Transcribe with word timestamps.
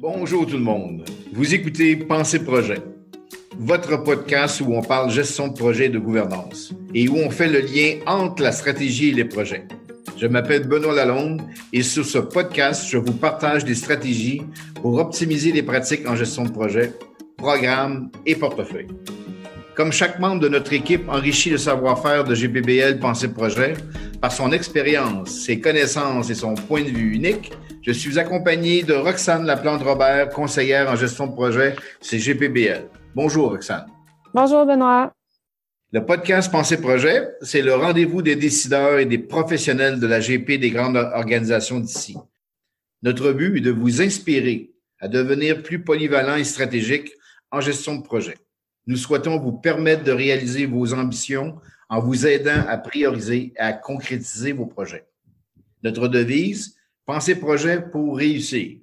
Bonjour 0.00 0.46
tout 0.46 0.56
le 0.56 0.62
monde. 0.62 1.04
Vous 1.32 1.54
écoutez 1.54 1.96
Pensée 1.96 2.42
Projet, 2.42 2.78
votre 3.58 4.02
podcast 4.02 4.60
où 4.60 4.74
on 4.74 4.82
parle 4.82 5.10
gestion 5.10 5.48
de 5.48 5.54
projet 5.54 5.86
et 5.86 5.88
de 5.88 5.98
gouvernance 5.98 6.72
et 6.94 7.08
où 7.08 7.16
on 7.16 7.30
fait 7.30 7.48
le 7.48 7.60
lien 7.60 8.00
entre 8.06 8.42
la 8.42 8.52
stratégie 8.52 9.10
et 9.10 9.14
les 9.14 9.24
projets. 9.24 9.66
Je 10.16 10.26
m'appelle 10.26 10.68
Benoît 10.68 10.94
Lalonde 10.94 11.42
et 11.72 11.82
sur 11.82 12.04
ce 12.04 12.18
podcast, 12.18 12.86
je 12.88 12.98
vous 12.98 13.14
partage 13.14 13.64
des 13.64 13.74
stratégies 13.74 14.42
pour 14.80 14.94
optimiser 14.94 15.52
les 15.52 15.62
pratiques 15.62 16.08
en 16.08 16.16
gestion 16.16 16.44
de 16.44 16.50
projet, 16.50 16.92
programme 17.36 18.10
et 18.26 18.34
portefeuille. 18.34 18.88
Comme 19.74 19.90
chaque 19.90 20.18
membre 20.18 20.42
de 20.42 20.48
notre 20.48 20.74
équipe 20.74 21.08
enrichit 21.08 21.48
le 21.48 21.56
savoir-faire 21.56 22.24
de 22.24 22.34
GPBL 22.34 22.98
Pensée 22.98 23.32
Projet 23.32 23.72
par 24.20 24.30
son 24.30 24.52
expérience, 24.52 25.30
ses 25.30 25.60
connaissances 25.60 26.28
et 26.28 26.34
son 26.34 26.54
point 26.54 26.82
de 26.82 26.90
vue 26.90 27.14
unique, 27.14 27.52
je 27.80 27.90
suis 27.90 28.18
accompagné 28.18 28.82
de 28.82 28.92
Roxane 28.92 29.46
Laplante-Robert, 29.46 30.28
conseillère 30.28 30.90
en 30.90 30.96
gestion 30.96 31.26
de 31.26 31.32
projet 31.32 31.74
chez 32.02 32.18
GPBL. 32.18 32.86
Bonjour 33.14 33.48
Roxane. 33.48 33.86
Bonjour 34.34 34.66
Benoît. 34.66 35.10
Le 35.90 36.04
podcast 36.04 36.52
Pensée 36.52 36.78
Projet, 36.78 37.28
c'est 37.40 37.62
le 37.62 37.74
rendez-vous 37.74 38.20
des 38.20 38.36
décideurs 38.36 38.98
et 38.98 39.06
des 39.06 39.18
professionnels 39.18 39.98
de 39.98 40.06
la 40.06 40.20
GP 40.20 40.60
des 40.60 40.70
grandes 40.70 40.96
organisations 40.96 41.80
d'ici. 41.80 42.18
Notre 43.02 43.32
but 43.32 43.56
est 43.56 43.60
de 43.60 43.70
vous 43.70 44.02
inspirer 44.02 44.70
à 45.00 45.08
devenir 45.08 45.62
plus 45.62 45.82
polyvalent 45.82 46.36
et 46.36 46.44
stratégique 46.44 47.10
en 47.50 47.62
gestion 47.62 47.96
de 47.96 48.02
projet. 48.02 48.36
Nous 48.86 48.96
souhaitons 48.96 49.38
vous 49.38 49.52
permettre 49.52 50.04
de 50.04 50.12
réaliser 50.12 50.66
vos 50.66 50.94
ambitions 50.94 51.58
en 51.88 52.00
vous 52.00 52.26
aidant 52.26 52.64
à 52.68 52.78
prioriser 52.78 53.52
et 53.56 53.58
à 53.58 53.72
concrétiser 53.72 54.52
vos 54.52 54.66
projets. 54.66 55.06
Notre 55.82 56.08
devise, 56.08 56.76
Pensez 57.04 57.34
projet 57.34 57.82
pour 57.82 58.16
réussir. 58.16 58.78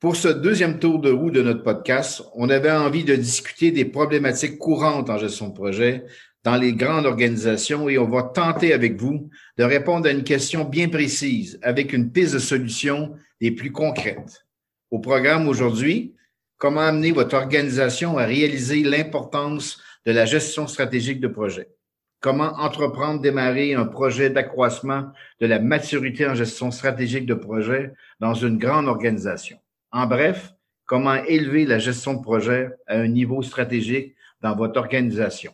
Pour 0.00 0.16
ce 0.16 0.26
deuxième 0.26 0.80
tour 0.80 0.98
de 0.98 1.12
roue 1.12 1.30
de 1.30 1.40
notre 1.40 1.62
podcast, 1.62 2.24
on 2.34 2.50
avait 2.50 2.72
envie 2.72 3.04
de 3.04 3.14
discuter 3.14 3.70
des 3.70 3.84
problématiques 3.84 4.58
courantes 4.58 5.08
en 5.08 5.16
gestion 5.16 5.48
de 5.50 5.54
projet 5.54 6.04
dans 6.42 6.56
les 6.56 6.72
grandes 6.72 7.06
organisations 7.06 7.88
et 7.88 7.98
on 7.98 8.08
va 8.08 8.24
tenter 8.24 8.72
avec 8.72 9.00
vous 9.00 9.30
de 9.58 9.62
répondre 9.62 10.08
à 10.08 10.10
une 10.10 10.24
question 10.24 10.64
bien 10.64 10.88
précise 10.88 11.60
avec 11.62 11.92
une 11.92 12.10
piste 12.10 12.34
de 12.34 12.40
solution 12.40 13.14
des 13.40 13.52
plus 13.52 13.70
concrètes. 13.70 14.44
Au 14.90 14.98
programme 14.98 15.46
aujourd'hui, 15.46 16.16
comment 16.62 16.82
amener 16.82 17.10
votre 17.10 17.34
organisation 17.34 18.18
à 18.18 18.24
réaliser 18.24 18.84
l'importance 18.84 19.82
de 20.06 20.12
la 20.12 20.26
gestion 20.26 20.68
stratégique 20.68 21.18
de 21.18 21.26
projet? 21.26 21.74
Comment 22.20 22.52
entreprendre, 22.56 23.20
démarrer 23.20 23.74
un 23.74 23.84
projet 23.84 24.30
d'accroissement 24.30 25.10
de 25.40 25.46
la 25.48 25.58
maturité 25.58 26.24
en 26.24 26.36
gestion 26.36 26.70
stratégique 26.70 27.26
de 27.26 27.34
projet 27.34 27.92
dans 28.20 28.34
une 28.34 28.58
grande 28.58 28.86
organisation? 28.86 29.58
En 29.90 30.06
bref, 30.06 30.52
comment 30.86 31.16
élever 31.24 31.66
la 31.66 31.80
gestion 31.80 32.14
de 32.14 32.22
projet 32.22 32.70
à 32.86 32.94
un 32.94 33.08
niveau 33.08 33.42
stratégique 33.42 34.14
dans 34.40 34.54
votre 34.54 34.78
organisation? 34.78 35.52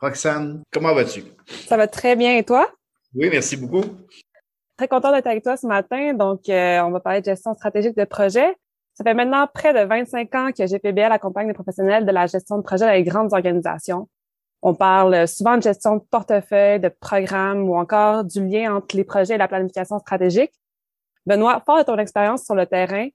Roxane, 0.00 0.62
comment 0.72 0.94
vas-tu? 0.94 1.24
Ça 1.46 1.76
va 1.76 1.88
très 1.88 2.16
bien 2.16 2.38
et 2.38 2.42
toi? 2.42 2.72
Oui, 3.14 3.28
merci 3.30 3.58
beaucoup. 3.58 3.84
Très 4.78 4.88
content 4.88 5.12
d'être 5.12 5.26
avec 5.26 5.42
toi 5.42 5.58
ce 5.58 5.66
matin. 5.66 6.14
Donc, 6.14 6.48
euh, 6.48 6.80
on 6.80 6.90
va 6.90 7.00
parler 7.00 7.20
de 7.20 7.26
gestion 7.26 7.52
stratégique 7.52 7.98
de 7.98 8.04
projet. 8.04 8.56
Ça 8.94 9.04
fait 9.04 9.14
maintenant 9.14 9.46
près 9.52 9.72
de 9.72 9.86
25 9.86 10.34
ans 10.34 10.50
que 10.52 10.66
GPBL 10.66 11.12
accompagne 11.12 11.48
les 11.48 11.54
professionnels 11.54 12.04
de 12.04 12.12
la 12.12 12.26
gestion 12.26 12.58
de 12.58 12.62
projet 12.62 12.84
dans 12.84 12.92
les 12.92 13.04
grandes 13.04 13.32
organisations. 13.32 14.08
On 14.60 14.74
parle 14.74 15.26
souvent 15.26 15.56
de 15.56 15.62
gestion 15.62 15.96
de 15.96 16.02
portefeuille, 16.10 16.78
de 16.78 16.88
programme 16.88 17.68
ou 17.68 17.76
encore 17.76 18.24
du 18.24 18.46
lien 18.46 18.76
entre 18.76 18.96
les 18.96 19.04
projets 19.04 19.34
et 19.34 19.38
la 19.38 19.48
planification 19.48 19.98
stratégique. 19.98 20.52
Benoît, 21.26 21.62
fort 21.64 21.78
de 21.78 21.82
ton 21.84 21.98
expérience 21.98 22.44
sur 22.44 22.54
le 22.54 22.66
terrain, 22.66 23.08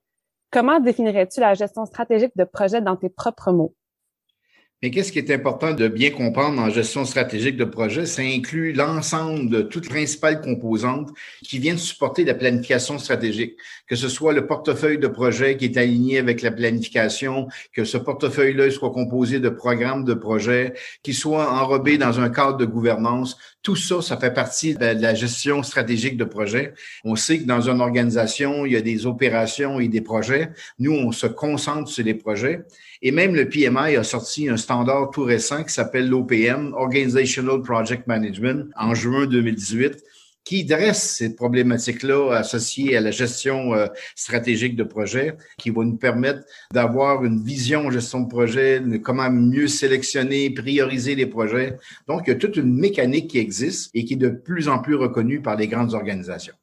comment 0.51 0.79
définirais-tu 0.79 1.39
la 1.39 1.53
gestion 1.53 1.85
stratégique 1.85 2.31
de 2.35 2.43
projet 2.43 2.81
dans 2.81 2.95
tes 2.95 3.09
propres 3.09 3.51
mots? 3.51 3.73
Mais 4.83 4.91
qu'est-ce 4.91 5.11
qui 5.11 5.17
est 5.17 5.31
important 5.31 5.73
de 5.73 5.87
bien 5.87 6.11
comprendre 6.11 6.61
en 6.61 6.69
gestion 6.69 7.03
stratégique 7.03 7.57
de 7.57 7.63
projet? 7.63 8.05
Ça 8.05 8.21
inclut 8.21 8.73
l'ensemble 8.73 9.49
de 9.49 9.63
toutes 9.63 9.85
les 9.85 9.89
principales 9.89 10.39
composantes 10.39 11.09
qui 11.41 11.57
viennent 11.57 11.79
supporter 11.79 12.23
la 12.23 12.35
planification 12.35 12.99
stratégique, 12.99 13.57
que 13.87 13.95
ce 13.95 14.07
soit 14.07 14.33
le 14.33 14.45
portefeuille 14.45 14.99
de 14.99 15.07
projet 15.07 15.57
qui 15.57 15.65
est 15.65 15.77
aligné 15.77 16.19
avec 16.19 16.43
la 16.43 16.51
planification, 16.51 17.47
que 17.73 17.85
ce 17.85 17.97
portefeuille-là 17.97 18.69
soit 18.69 18.91
composé 18.91 19.39
de 19.39 19.49
programmes 19.49 20.03
de 20.03 20.13
projet, 20.13 20.75
qu'il 21.01 21.15
soit 21.15 21.51
enrobé 21.59 21.97
dans 21.97 22.19
un 22.19 22.29
cadre 22.29 22.57
de 22.57 22.65
gouvernance. 22.65 23.35
Tout 23.67 23.75
ça, 23.75 24.01
ça 24.01 24.15
fait 24.15 24.33
partie 24.33 24.75
de 24.75 24.85
la 24.85 25.13
gestion 25.13 25.61
stratégique 25.61 26.15
de 26.15 26.23
projet. 26.23 26.73
On 27.03 27.17
sait 27.17 27.39
que 27.39 27.43
dans 27.43 27.69
une 27.69 27.81
organisation, 27.81 28.65
il 28.65 28.71
y 28.71 28.77
a 28.77 28.81
des 28.81 29.05
opérations 29.05 29.81
et 29.81 29.89
des 29.89 29.99
projets. 29.99 30.51
Nous, 30.79 30.93
on 30.93 31.11
se 31.11 31.27
concentre 31.27 31.89
sur 31.89 32.05
les 32.05 32.13
projets. 32.13 32.61
Et 33.01 33.11
même 33.11 33.35
le 33.35 33.49
PMI 33.49 33.97
a 33.97 34.05
sorti 34.05 34.47
un 34.47 34.55
standard 34.55 35.11
tout 35.11 35.23
récent 35.23 35.65
qui 35.65 35.73
s'appelle 35.73 36.07
l'OPM, 36.07 36.75
Organizational 36.75 37.61
Project 37.61 38.07
Management, 38.07 38.71
en 38.77 38.95
juin 38.95 39.25
2018 39.25 40.01
qui 40.47 40.63
dresse 40.63 41.17
ces 41.17 41.35
problématiques-là 41.35 42.31
associées 42.31 42.95
à 42.95 43.01
la 43.01 43.11
gestion 43.11 43.73
euh, 43.73 43.87
stratégique 44.15 44.77
de 44.77 44.85
projet, 44.85 45.35
qui 45.57 45.71
va 45.71 45.83
nous 45.83 45.97
permettre 45.97 46.45
d'avoir 46.73 47.25
une 47.25 47.43
vision 47.43 47.91
gestion 47.91 48.21
de 48.21 48.29
projet, 48.29 48.81
comment 49.03 49.29
mieux 49.29 49.67
sélectionner, 49.67 50.49
prioriser 50.49 51.15
les 51.15 51.25
projets. 51.25 51.77
Donc, 52.07 52.21
il 52.25 52.29
y 52.29 52.33
a 52.33 52.37
toute 52.37 52.55
une 52.55 52.73
mécanique 52.73 53.31
qui 53.31 53.39
existe 53.39 53.91
et 53.93 54.05
qui 54.05 54.13
est 54.13 54.17
de 54.17 54.29
plus 54.29 54.69
en 54.69 54.79
plus 54.79 54.95
reconnue 54.95 55.41
par 55.41 55.57
les 55.57 55.67
grandes 55.67 55.93
organisations. 55.93 56.55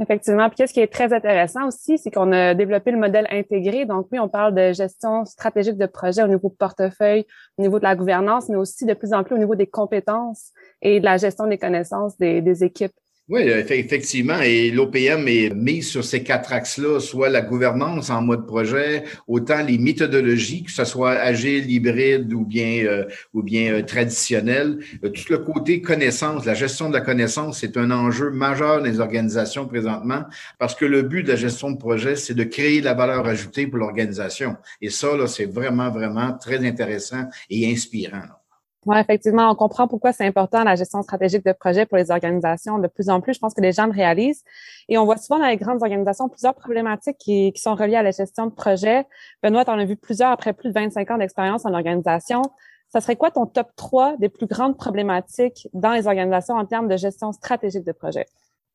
Effectivement. 0.00 0.50
Puis, 0.50 0.66
ce 0.66 0.72
qui 0.72 0.80
est 0.80 0.92
très 0.92 1.12
intéressant 1.12 1.68
aussi, 1.68 1.98
c'est 1.98 2.10
qu'on 2.10 2.32
a 2.32 2.54
développé 2.54 2.90
le 2.90 2.98
modèle 2.98 3.28
intégré. 3.30 3.84
Donc, 3.84 4.08
oui, 4.10 4.18
on 4.18 4.28
parle 4.28 4.56
de 4.56 4.72
gestion 4.72 5.24
stratégique 5.24 5.76
de 5.76 5.86
projet 5.86 6.24
au 6.24 6.28
niveau 6.28 6.48
portefeuille, 6.48 7.26
au 7.58 7.62
niveau 7.62 7.78
de 7.78 7.84
la 7.84 7.94
gouvernance, 7.94 8.48
mais 8.48 8.56
aussi 8.56 8.86
de 8.86 8.94
plus 8.94 9.12
en 9.12 9.22
plus 9.22 9.36
au 9.36 9.38
niveau 9.38 9.54
des 9.54 9.68
compétences 9.68 10.50
et 10.82 10.98
de 10.98 11.04
la 11.04 11.16
gestion 11.16 11.46
des 11.46 11.58
connaissances 11.58 12.18
des 12.18 12.64
équipes. 12.64 12.90
Oui, 13.30 13.42
effectivement. 13.42 14.40
Et 14.40 14.72
l'OPM 14.72 15.28
est 15.28 15.54
mis 15.54 15.84
sur 15.84 16.02
ces 16.02 16.24
quatre 16.24 16.52
axes-là, 16.52 16.98
soit 16.98 17.28
la 17.28 17.42
gouvernance 17.42 18.10
en 18.10 18.22
mode 18.22 18.44
projet, 18.44 19.04
autant 19.28 19.62
les 19.62 19.78
méthodologies, 19.78 20.64
que 20.64 20.72
ce 20.72 20.84
soit 20.84 21.12
agile, 21.12 21.70
hybride 21.70 22.32
ou 22.32 22.44
bien 22.44 22.84
euh, 22.84 23.04
ou 23.32 23.44
bien 23.44 23.72
euh, 23.72 23.82
traditionnel. 23.84 24.80
Euh, 25.04 25.10
tout 25.10 25.22
le 25.30 25.38
côté 25.38 25.80
connaissance, 25.80 26.44
la 26.44 26.54
gestion 26.54 26.88
de 26.88 26.94
la 26.94 27.02
connaissance, 27.02 27.60
c'est 27.60 27.76
un 27.76 27.92
enjeu 27.92 28.30
majeur 28.30 28.82
des 28.82 28.98
organisations 28.98 29.68
présentement 29.68 30.24
parce 30.58 30.74
que 30.74 30.84
le 30.84 31.02
but 31.02 31.22
de 31.22 31.28
la 31.28 31.36
gestion 31.36 31.70
de 31.70 31.78
projet, 31.78 32.16
c'est 32.16 32.34
de 32.34 32.42
créer 32.42 32.80
de 32.80 32.86
la 32.86 32.94
valeur 32.94 33.24
ajoutée 33.26 33.68
pour 33.68 33.78
l'organisation. 33.78 34.56
Et 34.82 34.90
ça, 34.90 35.16
là, 35.16 35.28
c'est 35.28 35.46
vraiment, 35.46 35.92
vraiment 35.92 36.32
très 36.32 36.66
intéressant 36.66 37.28
et 37.48 37.70
inspirant. 37.70 38.39
Oui, 38.86 38.96
effectivement, 38.98 39.50
on 39.50 39.54
comprend 39.54 39.86
pourquoi 39.86 40.12
c'est 40.12 40.26
important 40.26 40.64
la 40.64 40.74
gestion 40.74 41.02
stratégique 41.02 41.44
de 41.44 41.52
projet 41.52 41.84
pour 41.84 41.98
les 41.98 42.10
organisations. 42.10 42.78
De 42.78 42.88
plus 42.88 43.10
en 43.10 43.20
plus, 43.20 43.34
je 43.34 43.38
pense 43.38 43.52
que 43.52 43.60
les 43.60 43.72
gens 43.72 43.84
le 43.84 43.92
réalisent. 43.92 44.42
Et 44.88 44.96
on 44.96 45.04
voit 45.04 45.18
souvent 45.18 45.38
dans 45.38 45.48
les 45.48 45.58
grandes 45.58 45.82
organisations 45.82 46.30
plusieurs 46.30 46.54
problématiques 46.54 47.18
qui, 47.18 47.52
sont 47.56 47.74
reliées 47.74 47.96
à 47.96 48.02
la 48.02 48.10
gestion 48.10 48.46
de 48.46 48.52
projet. 48.52 49.04
Benoît, 49.42 49.66
tu 49.66 49.70
en 49.70 49.78
as 49.78 49.84
vu 49.84 49.96
plusieurs 49.96 50.30
après 50.30 50.54
plus 50.54 50.70
de 50.70 50.74
25 50.74 51.10
ans 51.10 51.18
d'expérience 51.18 51.66
en 51.66 51.74
organisation. 51.74 52.40
Ça 52.88 53.02
serait 53.02 53.16
quoi 53.16 53.30
ton 53.30 53.44
top 53.44 53.68
3 53.76 54.16
des 54.16 54.30
plus 54.30 54.46
grandes 54.46 54.78
problématiques 54.78 55.68
dans 55.74 55.92
les 55.92 56.06
organisations 56.06 56.54
en 56.54 56.64
termes 56.64 56.88
de 56.88 56.96
gestion 56.96 57.32
stratégique 57.32 57.84
de 57.84 57.92
projet? 57.92 58.26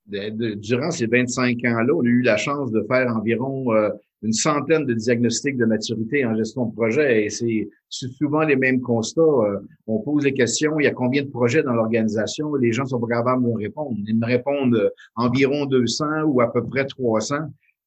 durant 0.08 0.92
ces 0.92 1.08
25 1.08 1.58
ans-là, 1.66 1.94
on 1.96 2.02
a 2.02 2.08
eu 2.08 2.22
la 2.22 2.38
chance 2.38 2.72
de 2.72 2.86
faire 2.88 3.08
environ 3.18 3.74
euh, 3.74 3.90
une 4.22 4.34
centaine 4.34 4.86
de 4.86 4.94
diagnostics 4.94 5.58
de 5.58 5.66
maturité 5.66 6.26
en 6.26 6.36
gestion 6.36 6.66
de 6.66 6.76
projet 6.76 7.26
et 7.26 7.30
c'est 7.30 7.68
souvent 7.90 8.44
les 8.44 8.56
mêmes 8.56 8.82
constats. 8.82 9.22
Euh, 9.22 9.60
on 9.88 10.00
pose 10.00 10.24
les 10.24 10.34
questions, 10.34 10.80
il 10.80 10.86
y 10.86 10.88
a 10.88 10.94
combien 10.94 11.24
de 11.24 11.30
projets 11.30 11.64
dans 11.64 11.74
l'organisation? 11.74 12.56
Les 12.56 12.72
gens 12.72 12.86
sont 12.86 13.00
pas 13.00 13.18
capables 13.18 13.46
de 13.46 13.52
répondre. 13.56 13.96
Ils 14.08 14.18
me 14.18 14.26
répondent 14.26 14.76
euh, 14.76 14.90
environ 15.16 15.66
200 15.66 16.24
ou 16.26 16.42
à 16.42 16.52
peu 16.52 16.66
près 16.66 16.86
300. 16.86 17.36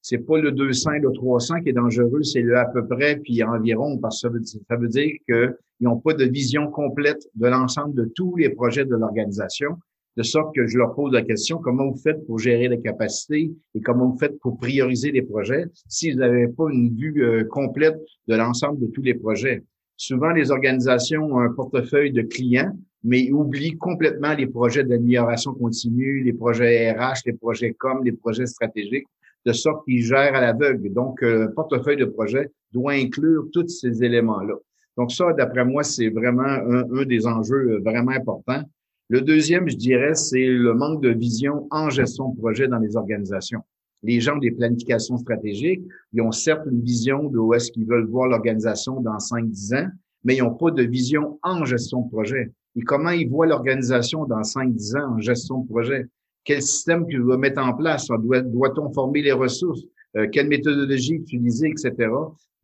C'est 0.00 0.18
pas 0.18 0.38
le 0.38 0.52
200 0.52 0.92
et 0.92 1.00
le 1.00 1.12
300 1.12 1.62
qui 1.62 1.70
est 1.70 1.72
dangereux, 1.72 2.22
c'est 2.22 2.40
le 2.40 2.56
à 2.56 2.66
peu 2.66 2.86
près 2.86 3.16
puis 3.16 3.42
environ 3.42 3.98
parce 3.98 4.22
que 4.22 4.28
ça 4.44 4.76
veut 4.76 4.88
dire 4.88 5.10
qu'ils 5.26 5.54
n'ont 5.80 5.98
pas 5.98 6.14
de 6.14 6.24
vision 6.24 6.70
complète 6.70 7.28
de 7.34 7.48
l'ensemble 7.48 7.94
de 7.94 8.10
tous 8.14 8.36
les 8.36 8.50
projets 8.50 8.84
de 8.84 8.94
l'organisation 8.94 9.76
de 10.18 10.24
sorte 10.24 10.52
que 10.52 10.66
je 10.66 10.76
leur 10.76 10.96
pose 10.96 11.12
la 11.12 11.22
question, 11.22 11.58
comment 11.58 11.88
vous 11.88 11.96
faites 11.96 12.26
pour 12.26 12.40
gérer 12.40 12.66
les 12.66 12.80
capacités 12.80 13.52
et 13.76 13.80
comment 13.80 14.10
vous 14.10 14.18
faites 14.18 14.36
pour 14.40 14.58
prioriser 14.58 15.12
les 15.12 15.22
projets 15.22 15.66
si 15.86 16.10
vous 16.10 16.18
n'avez 16.18 16.48
pas 16.48 16.64
une 16.72 16.92
vue 16.92 17.22
euh, 17.22 17.44
complète 17.44 17.96
de 18.26 18.34
l'ensemble 18.34 18.80
de 18.80 18.88
tous 18.88 19.02
les 19.02 19.14
projets? 19.14 19.62
Souvent, 19.96 20.30
les 20.30 20.50
organisations 20.50 21.22
ont 21.22 21.38
un 21.38 21.52
portefeuille 21.52 22.10
de 22.10 22.22
clients, 22.22 22.76
mais 23.04 23.30
oublient 23.30 23.78
complètement 23.78 24.34
les 24.34 24.48
projets 24.48 24.82
d'amélioration 24.82 25.54
continue, 25.54 26.24
les 26.24 26.32
projets 26.32 26.90
RH, 26.90 27.20
les 27.26 27.34
projets 27.34 27.72
com, 27.78 28.00
les 28.04 28.12
projets 28.12 28.46
stratégiques, 28.46 29.06
de 29.46 29.52
sorte 29.52 29.84
qu'ils 29.84 30.02
gèrent 30.02 30.34
à 30.34 30.40
l'aveugle. 30.40 30.92
Donc, 30.92 31.22
euh, 31.22 31.46
le 31.46 31.52
portefeuille 31.52 31.96
de 31.96 32.06
projet 32.06 32.50
doit 32.72 32.94
inclure 32.94 33.46
tous 33.52 33.68
ces 33.68 34.02
éléments-là. 34.02 34.54
Donc 34.96 35.12
ça, 35.12 35.32
d'après 35.32 35.64
moi, 35.64 35.84
c'est 35.84 36.08
vraiment 36.08 36.42
un, 36.42 36.82
un, 36.92 37.04
des 37.04 37.24
enjeux 37.24 37.74
euh, 37.74 37.80
vraiment 37.84 38.10
importants. 38.10 38.64
Le 39.10 39.22
deuxième, 39.22 39.68
je 39.70 39.76
dirais, 39.76 40.14
c'est 40.14 40.44
le 40.44 40.74
manque 40.74 41.02
de 41.02 41.08
vision 41.08 41.66
en 41.70 41.88
gestion 41.88 42.28
de 42.28 42.36
projet 42.38 42.68
dans 42.68 42.78
les 42.78 42.94
organisations. 42.94 43.62
Les 44.02 44.20
gens 44.20 44.36
des 44.36 44.50
planifications 44.50 45.16
stratégiques, 45.16 45.82
ils 46.12 46.20
ont 46.20 46.30
certes 46.30 46.66
une 46.70 46.82
vision 46.82 47.24
de 47.24 47.38
où 47.38 47.54
est-ce 47.54 47.72
qu'ils 47.72 47.86
veulent 47.86 48.06
voir 48.06 48.28
l'organisation 48.28 49.00
dans 49.00 49.16
5-10 49.16 49.76
ans, 49.76 49.88
mais 50.24 50.36
ils 50.36 50.42
n'ont 50.42 50.54
pas 50.54 50.70
de 50.70 50.82
vision 50.82 51.38
en 51.42 51.64
gestion 51.64 52.02
de 52.02 52.10
projet. 52.10 52.52
Et 52.76 52.82
comment 52.82 53.10
ils 53.10 53.28
voient 53.28 53.46
l'organisation 53.46 54.26
dans 54.26 54.42
5-10 54.42 54.98
ans 54.98 55.14
en 55.14 55.20
gestion 55.20 55.62
de 55.62 55.68
projet? 55.68 56.06
Quel 56.44 56.60
système 56.60 57.06
tu 57.08 57.16
dois 57.16 57.38
mettre 57.38 57.62
en 57.62 57.72
place? 57.72 58.08
Doit-on 58.08 58.92
former 58.92 59.22
les 59.22 59.32
ressources? 59.32 59.80
Euh, 60.16 60.26
quelle 60.30 60.48
méthodologie 60.48 61.14
utiliser, 61.14 61.68
etc. 61.68 62.10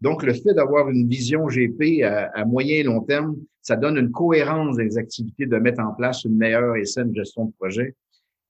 Donc, 0.04 0.22
le 0.22 0.34
fait 0.34 0.52
d'avoir 0.52 0.90
une 0.90 1.08
vision 1.08 1.46
GP 1.46 2.02
à, 2.04 2.44
moyen 2.44 2.74
et 2.74 2.82
long 2.82 3.00
terme, 3.00 3.36
ça 3.62 3.74
donne 3.74 3.96
une 3.96 4.10
cohérence 4.10 4.76
des 4.76 4.98
activités 4.98 5.46
de 5.46 5.56
mettre 5.56 5.80
en 5.80 5.94
place 5.94 6.24
une 6.24 6.36
meilleure 6.36 6.76
et 6.76 6.84
saine 6.84 7.14
gestion 7.14 7.46
de 7.46 7.52
projet. 7.58 7.94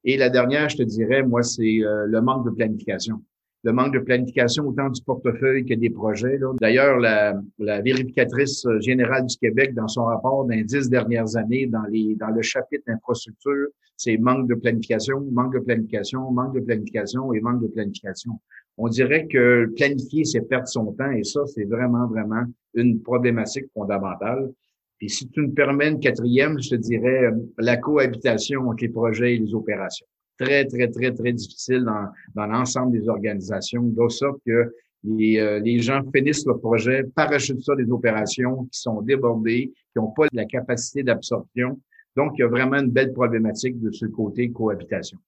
Et 0.03 0.17
la 0.17 0.31
dernière, 0.31 0.69
je 0.69 0.79
te 0.79 0.83
dirais, 0.83 1.23
moi, 1.23 1.45
c'est 1.45 1.79
euh, 1.85 2.07
le 2.09 2.21
manque 2.21 2.45
de 2.47 2.51
planification. 2.51 3.23
Le 3.63 3.73
manque 3.73 3.95
de 3.95 4.01
planification 4.01 4.67
autant 4.67 4.91
du 4.91 5.01
portefeuille 5.01 5.65
que 5.65 5.75
des 5.75 5.91
projets. 5.91 6.41
D'ailleurs, 6.61 6.99
la, 6.99 7.41
la, 7.61 7.81
vérificatrice 7.83 8.67
générale 8.81 9.25
du 9.25 9.37
Québec, 9.37 9.75
dans 9.75 9.87
son 9.87 10.07
rapport 10.07 10.45
des 10.47 10.65
dix 10.65 10.91
dernières 10.91 11.37
années, 11.37 11.67
dans, 11.67 11.85
les, 11.89 12.17
dans 12.17 12.31
le 12.31 12.43
chapitre 12.43 12.83
infrastructure, 12.89 13.69
c'est 13.97 14.17
manque 14.17 14.49
de 14.49 14.57
planification, 14.57 15.21
manque 15.31 15.55
de 15.55 15.61
planification, 15.61 16.33
manque 16.33 16.57
de 16.57 16.61
planification 16.61 17.33
et 17.33 17.41
manque 17.41 17.63
de 17.63 17.69
planification 17.69 18.33
on 18.77 18.89
dirait 18.89 19.27
que 19.27 19.73
planifier, 19.77 20.25
c'est 20.25 20.43
perdre 20.43 20.69
son 20.69 20.93
temps 20.93 21.11
et 21.11 21.25
ça, 21.25 21.47
c'est 21.47 21.65
vraiment, 21.65 22.07
vraiment 22.07 22.45
une 22.75 23.01
problématique 23.01 23.67
fondamentale. 23.73 24.53
Et 25.01 25.09
si 25.09 25.29
tu 25.29 25.43
me 25.43 25.53
permets 25.53 25.91
une 25.91 26.01
quatrième, 26.01 26.61
je 26.61 26.71
te 26.71 26.75
dirais 26.77 27.25
euh, 27.27 27.33
la 27.59 27.77
cohabitation 27.77 28.69
entre 28.69 28.83
les 28.83 28.89
projets 28.89 29.35
et 29.35 29.39
les 29.39 29.55
opérations. 29.55 30.07
Très, 30.39 30.65
très, 30.65 30.89
très, 30.89 31.13
très 31.13 31.33
difficile 31.33 31.85
dans, 31.85 32.09
dans 32.35 32.47
l'ensemble 32.47 32.93
des 32.99 33.09
organisations, 33.09 33.83
de 33.83 34.09
sorte 34.09 34.41
que 34.45 34.75
les, 35.05 35.39
euh, 35.39 35.61
les 35.61 35.79
gens 35.81 36.03
finissent 36.15 36.47
le 36.47 36.57
projet, 36.59 37.05
parachutent 37.15 37.63
ça 37.63 37.77
des 37.77 37.91
opérations 37.91 38.65
qui 38.65 38.81
sont 38.81 39.03
débordées, 39.03 39.73
qui 39.93 39.99
n'ont 39.99 40.11
pas 40.11 40.27
la 40.33 40.47
capacité 40.47 41.03
d'absorption. 41.03 41.79
Donc, 42.17 42.33
il 42.37 42.41
y 42.41 42.45
a 42.45 42.49
vraiment 42.49 42.79
une 42.79 42.91
belle 42.91 43.13
problématique 43.13 43.81
de 43.81 43.91
ce 43.91 44.07
côté 44.07 44.51
cohabitation. 44.51 45.19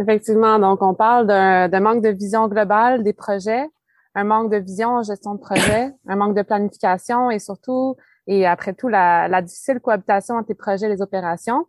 Effectivement, 0.00 0.58
donc 0.58 0.80
on 0.80 0.94
parle 0.94 1.26
d'un 1.26 1.80
manque 1.80 2.02
de 2.02 2.08
vision 2.08 2.48
globale 2.48 3.02
des 3.02 3.12
projets, 3.12 3.68
un 4.14 4.24
manque 4.24 4.50
de 4.50 4.56
vision 4.56 4.88
en 4.88 5.02
gestion 5.02 5.34
de 5.34 5.40
projet, 5.40 5.92
un 6.08 6.16
manque 6.16 6.34
de 6.34 6.42
planification 6.42 7.30
et 7.30 7.38
surtout, 7.38 7.96
et 8.26 8.46
après 8.46 8.72
tout, 8.72 8.88
la, 8.88 9.28
la 9.28 9.42
difficile 9.42 9.78
cohabitation 9.78 10.36
entre 10.36 10.48
les 10.48 10.54
projets 10.54 10.86
et 10.86 10.88
les 10.88 11.02
opérations. 11.02 11.66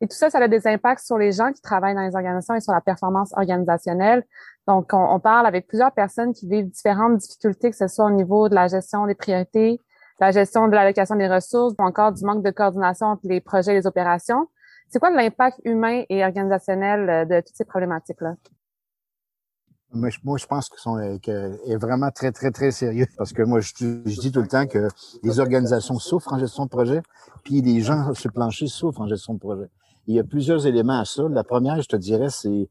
Et 0.00 0.08
tout 0.08 0.16
ça, 0.16 0.30
ça 0.30 0.38
a 0.38 0.48
des 0.48 0.66
impacts 0.66 1.04
sur 1.04 1.18
les 1.18 1.32
gens 1.32 1.52
qui 1.52 1.60
travaillent 1.60 1.94
dans 1.94 2.06
les 2.06 2.14
organisations 2.14 2.54
et 2.54 2.60
sur 2.60 2.72
la 2.72 2.80
performance 2.80 3.34
organisationnelle. 3.36 4.24
Donc, 4.66 4.94
on, 4.94 5.14
on 5.14 5.20
parle 5.20 5.46
avec 5.46 5.66
plusieurs 5.66 5.92
personnes 5.92 6.32
qui 6.32 6.48
vivent 6.48 6.70
différentes 6.70 7.18
difficultés, 7.18 7.70
que 7.70 7.76
ce 7.76 7.88
soit 7.88 8.06
au 8.06 8.10
niveau 8.10 8.48
de 8.48 8.54
la 8.54 8.68
gestion 8.68 9.06
des 9.06 9.14
priorités, 9.14 9.82
la 10.18 10.30
gestion 10.30 10.68
de 10.68 10.74
l'allocation 10.74 11.16
des 11.16 11.28
ressources 11.28 11.74
ou 11.78 11.82
encore 11.82 12.12
du 12.12 12.24
manque 12.24 12.42
de 12.42 12.50
coordination 12.50 13.08
entre 13.08 13.22
les 13.24 13.42
projets 13.42 13.72
et 13.72 13.74
les 13.74 13.86
opérations. 13.86 14.48
C'est 14.88 14.98
quoi 14.98 15.10
l'impact 15.10 15.60
humain 15.64 16.04
et 16.08 16.24
organisationnel 16.24 17.08
euh, 17.08 17.24
de 17.24 17.40
toutes 17.40 17.56
ces 17.56 17.64
problématiques-là? 17.64 18.36
Moi 19.92 20.10
je, 20.10 20.46
pense 20.46 20.68
que 20.68 20.78
sont 20.78 20.96
que 21.22 21.70
est 21.70 21.76
vraiment 21.76 22.10
très, 22.10 22.32
très, 22.32 22.50
très 22.50 22.70
sérieux. 22.70 23.06
Parce 23.16 23.32
que 23.32 23.42
moi, 23.42 23.60
je, 23.60 23.72
dis 24.20 24.32
tout 24.32 24.42
le 24.42 24.48
temps 24.48 24.66
que 24.66 24.88
les 25.22 25.40
organisations 25.40 25.98
souffrent 25.98 26.32
en 26.32 26.38
gestion 26.38 26.64
de 26.64 26.68
projet, 26.70 27.00
puis 27.44 27.62
les 27.62 27.80
gens 27.80 28.12
sur 28.12 28.28
le 28.28 28.34
plancher 28.34 28.66
souffrent 28.66 29.00
en 29.00 29.06
gestion 29.06 29.34
de 29.34 29.38
projet. 29.38 29.68
Il 30.06 30.14
y 30.14 30.20
a 30.20 30.24
plusieurs 30.24 30.66
éléments 30.66 31.00
à 31.00 31.04
ça. 31.04 31.22
La 31.30 31.44
première, 31.44 31.80
je 31.80 31.88
te 31.88 31.96
dirais, 31.96 32.28
c'est 32.30 32.68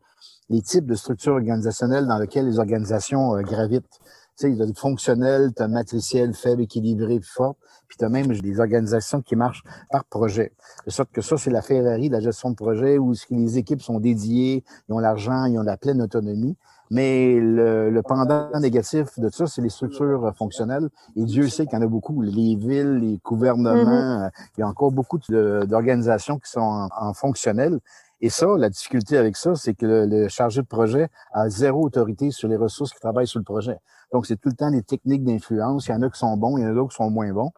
les 0.50 0.62
types 0.62 0.86
de 0.86 0.96
structures 0.96 1.34
organisationnelles 1.34 2.06
dans 2.06 2.18
lesquelles 2.18 2.46
les 2.46 2.60
organisations 2.60 3.36
euh, 3.36 3.42
gravitent. 3.42 4.00
Tu 4.38 4.48
sais, 4.48 4.52
il 4.52 4.58
y 4.58 4.62
a 4.62 4.66
du 4.66 4.74
fonctionnel, 4.74 5.54
tu 5.56 5.64
as 5.64 5.68
matriciel, 5.68 6.34
faible, 6.34 6.64
équilibré, 6.64 7.20
fort. 7.24 7.56
Puis 7.88 7.98
tu 7.98 8.06
as 8.06 8.10
même 8.10 8.28
des 8.28 8.60
organisations 8.60 9.22
qui 9.22 9.36
marchent 9.36 9.64
par 9.90 10.04
projet. 10.06 10.52
De 10.86 10.92
sorte 10.92 11.12
que 11.12 11.22
ça, 11.22 11.38
c'est 11.38 11.52
la 11.52 11.62
Ferrari 11.62 12.10
de 12.10 12.14
la 12.14 12.20
gestion 12.20 12.50
de 12.50 12.56
projet 12.56 12.98
où 12.98 13.14
les 13.30 13.58
équipes 13.58 13.82
sont 13.82 14.00
dédiées, 14.00 14.64
ils 14.90 14.94
ont 14.94 15.00
l'argent, 15.00 15.46
ils 15.46 15.58
ont 15.58 15.64
la 15.64 15.78
pleine 15.78 16.02
autonomie. 16.02 16.58
Mais 16.92 17.40
le, 17.40 17.90
le 17.90 18.02
pendant 18.04 18.50
négatif 18.60 19.18
de 19.18 19.30
ça, 19.30 19.48
c'est 19.48 19.62
les 19.62 19.70
structures 19.70 20.34
fonctionnelles. 20.38 20.90
Et 21.16 21.24
Dieu 21.24 21.48
sait 21.48 21.66
qu'il 21.66 21.80
y 21.80 21.82
en 21.82 21.86
a 21.86 21.88
beaucoup. 21.88 22.22
Les 22.22 22.56
villes, 22.56 22.98
les 22.98 23.20
gouvernements, 23.24 24.28
mm-hmm. 24.28 24.32
il 24.58 24.60
y 24.60 24.64
a 24.64 24.68
encore 24.68 24.92
beaucoup 24.92 25.18
d'organisations 25.30 26.38
qui 26.38 26.52
sont 26.52 26.60
en, 26.60 26.90
en 26.96 27.14
fonctionnel. 27.14 27.80
Et 28.22 28.30
ça, 28.30 28.48
la 28.58 28.70
difficulté 28.70 29.18
avec 29.18 29.36
ça, 29.36 29.56
c'est 29.56 29.74
que 29.74 29.86
le, 29.86 30.28
chargé 30.30 30.62
de 30.62 30.68
projet 30.68 31.10
a 31.34 31.50
zéro 31.50 31.84
autorité 31.84 32.32
sur 32.32 32.48
les 32.48 32.56
ressources 32.56 32.92
qui 32.92 33.00
travaillent 33.00 33.28
sur 33.28 33.40
le 33.40 33.44
projet. 33.44 33.78
Donc, 34.14 34.26
c'est 34.26 34.36
tout 34.38 34.50
le 34.50 34.56
temps 34.56 34.72
des 34.72 34.84
techniques 34.84 35.24
d'influence. 35.24 35.88
Il 35.88 35.92
y 35.92 35.94
en 35.94 36.02
a 36.02 36.10
qui 36.10 36.20
sont 36.20 36.38
bons, 36.38 36.58
il 36.58 36.64
y 36.64 36.66
en 36.66 36.70
a 36.70 36.74
d'autres 36.74 36.92
qui 36.92 36.98
sont 36.98 37.10
moins 37.10 37.32
bons. 37.34 37.52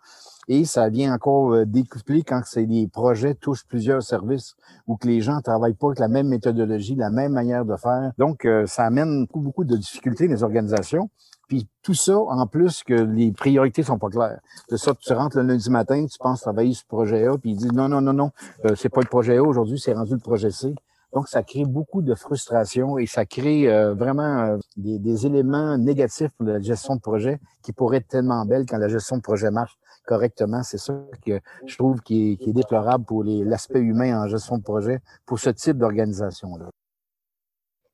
Et 0.50 0.64
ça 0.64 0.88
vient 0.90 1.14
encore 1.14 1.54
euh, 1.54 1.66
découpler 1.66 2.24
quand 2.24 2.42
c'est 2.46 2.66
des 2.66 2.88
projets 2.88 3.36
touchent 3.36 3.66
plusieurs 3.66 4.02
services 4.02 4.56
ou 4.88 4.96
que 4.96 5.08
les 5.08 5.20
gens 5.20 5.42
travaillent 5.42 5.74
pas 5.74 5.88
avec 5.88 6.00
la 6.00 6.08
même 6.08 6.30
méthodologie, 6.30 6.96
la 6.96 7.10
même 7.10 7.34
manière 7.34 7.66
de 7.66 7.76
faire. 7.76 8.14
Donc, 8.18 8.46
euh, 8.46 8.66
ça 8.66 8.86
amène 8.86 9.26
beaucoup, 9.26 9.42
beaucoup 9.42 9.66
de 9.66 9.76
difficultés 9.76 10.28
dans 10.28 10.34
les 10.34 10.44
organisations. 10.44 11.10
Puis 11.48 11.68
tout 11.82 11.94
ça, 11.94 12.18
en 12.18 12.46
plus 12.46 12.84
que 12.84 12.94
les 12.94 13.32
priorités 13.32 13.84
sont 13.84 13.98
pas 13.98 14.10
claires. 14.10 14.40
De 14.70 14.76
ça, 14.76 14.94
tu 15.00 15.14
rentres 15.14 15.38
le 15.38 15.44
lundi 15.44 15.70
matin, 15.70 16.06
tu 16.06 16.18
penses 16.18 16.42
travailler 16.42 16.74
sur 16.74 16.86
le 16.90 16.96
projet 16.96 17.28
A, 17.28 17.38
puis 17.38 17.52
ils 17.52 17.58
disent 17.58 17.72
non, 17.72 17.88
non, 17.88 18.02
non, 18.02 18.14
non, 18.14 18.32
euh, 18.66 18.76
c'est 18.76 18.90
pas 18.90 19.02
le 19.02 19.08
projet 19.08 19.38
A 19.38 19.44
aujourd'hui, 19.44 19.80
c'est 19.80 19.94
rendu 19.94 20.14
le 20.14 20.20
projet 20.20 20.52
C. 20.52 20.76
Donc, 21.18 21.30
ça 21.30 21.42
crée 21.42 21.66
beaucoup 21.66 22.04
de 22.04 22.14
frustration 22.14 23.00
et 23.00 23.08
ça 23.08 23.26
crée 23.26 23.68
euh, 23.68 23.96
vraiment 23.96 24.38
euh, 24.38 24.58
des, 24.76 25.26
éléments 25.26 25.76
négatifs 25.76 26.30
pour 26.38 26.46
la 26.46 26.60
gestion 26.60 26.96
de 26.96 27.02
projet 27.02 27.40
qui 27.64 27.74
pourraient 27.74 27.98
être 27.98 28.08
tellement 28.08 28.46
belles 28.46 28.68
quand 28.70 28.78
la 28.78 28.88
gestion 28.88 29.18
de 29.18 29.24
projet 29.24 29.50
marche 29.50 29.76
correctement. 30.06 30.62
C'est 30.62 30.78
ça 30.78 30.94
que 31.26 31.40
je 31.66 31.76
trouve 31.76 32.02
qui 32.02 32.38
est, 32.40 32.48
est 32.48 32.54
déplorable 32.54 33.04
pour 33.04 33.24
l'aspect 33.24 33.80
humain 33.80 34.22
en 34.22 34.28
gestion 34.28 34.60
de 34.60 34.62
projet 34.62 35.00
pour 35.26 35.40
ce 35.40 35.50
type 35.50 35.80
d'organisation-là. 35.80 36.70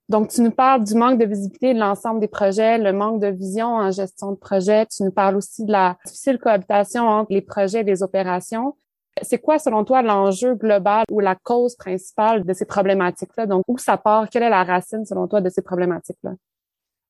Donc, 0.10 0.28
tu 0.28 0.42
nous 0.42 0.52
parles 0.52 0.84
du 0.84 0.96
manque 0.96 1.18
de 1.18 1.26
visibilité 1.26 1.74
de 1.74 1.80
l'ensemble 1.80 2.20
des 2.20 2.28
projets, 2.28 2.78
le 2.78 2.92
manque 2.92 3.22
de 3.22 3.28
vision 3.28 3.68
en 3.68 3.90
gestion 3.90 4.34
de 4.34 4.38
projet. 4.38 4.86
Tu 4.88 5.04
nous 5.04 5.12
parles 5.12 5.38
aussi 5.38 5.64
de 5.64 5.72
la 5.72 5.96
difficile 6.06 6.40
cohabitation 6.40 7.08
entre 7.08 7.32
les 7.32 7.42
projets 7.42 7.80
et 7.80 7.84
les 7.84 8.04
opérations. 8.04 8.76
C'est 9.22 9.40
quoi, 9.40 9.60
selon 9.60 9.84
toi, 9.84 10.02
l'enjeu 10.02 10.56
global 10.56 11.06
ou 11.12 11.20
la 11.20 11.36
cause 11.36 11.76
principale 11.76 12.44
de 12.44 12.54
ces 12.54 12.66
problématiques-là? 12.66 13.46
Donc, 13.46 13.64
où 13.68 13.78
ça 13.78 13.98
part? 13.98 14.30
Quelle 14.30 14.44
est 14.44 14.50
la 14.50 14.64
racine, 14.64 15.06
selon 15.06 15.28
toi, 15.28 15.40
de 15.40 15.50
ces 15.50 15.62
problématiques-là? 15.62 16.34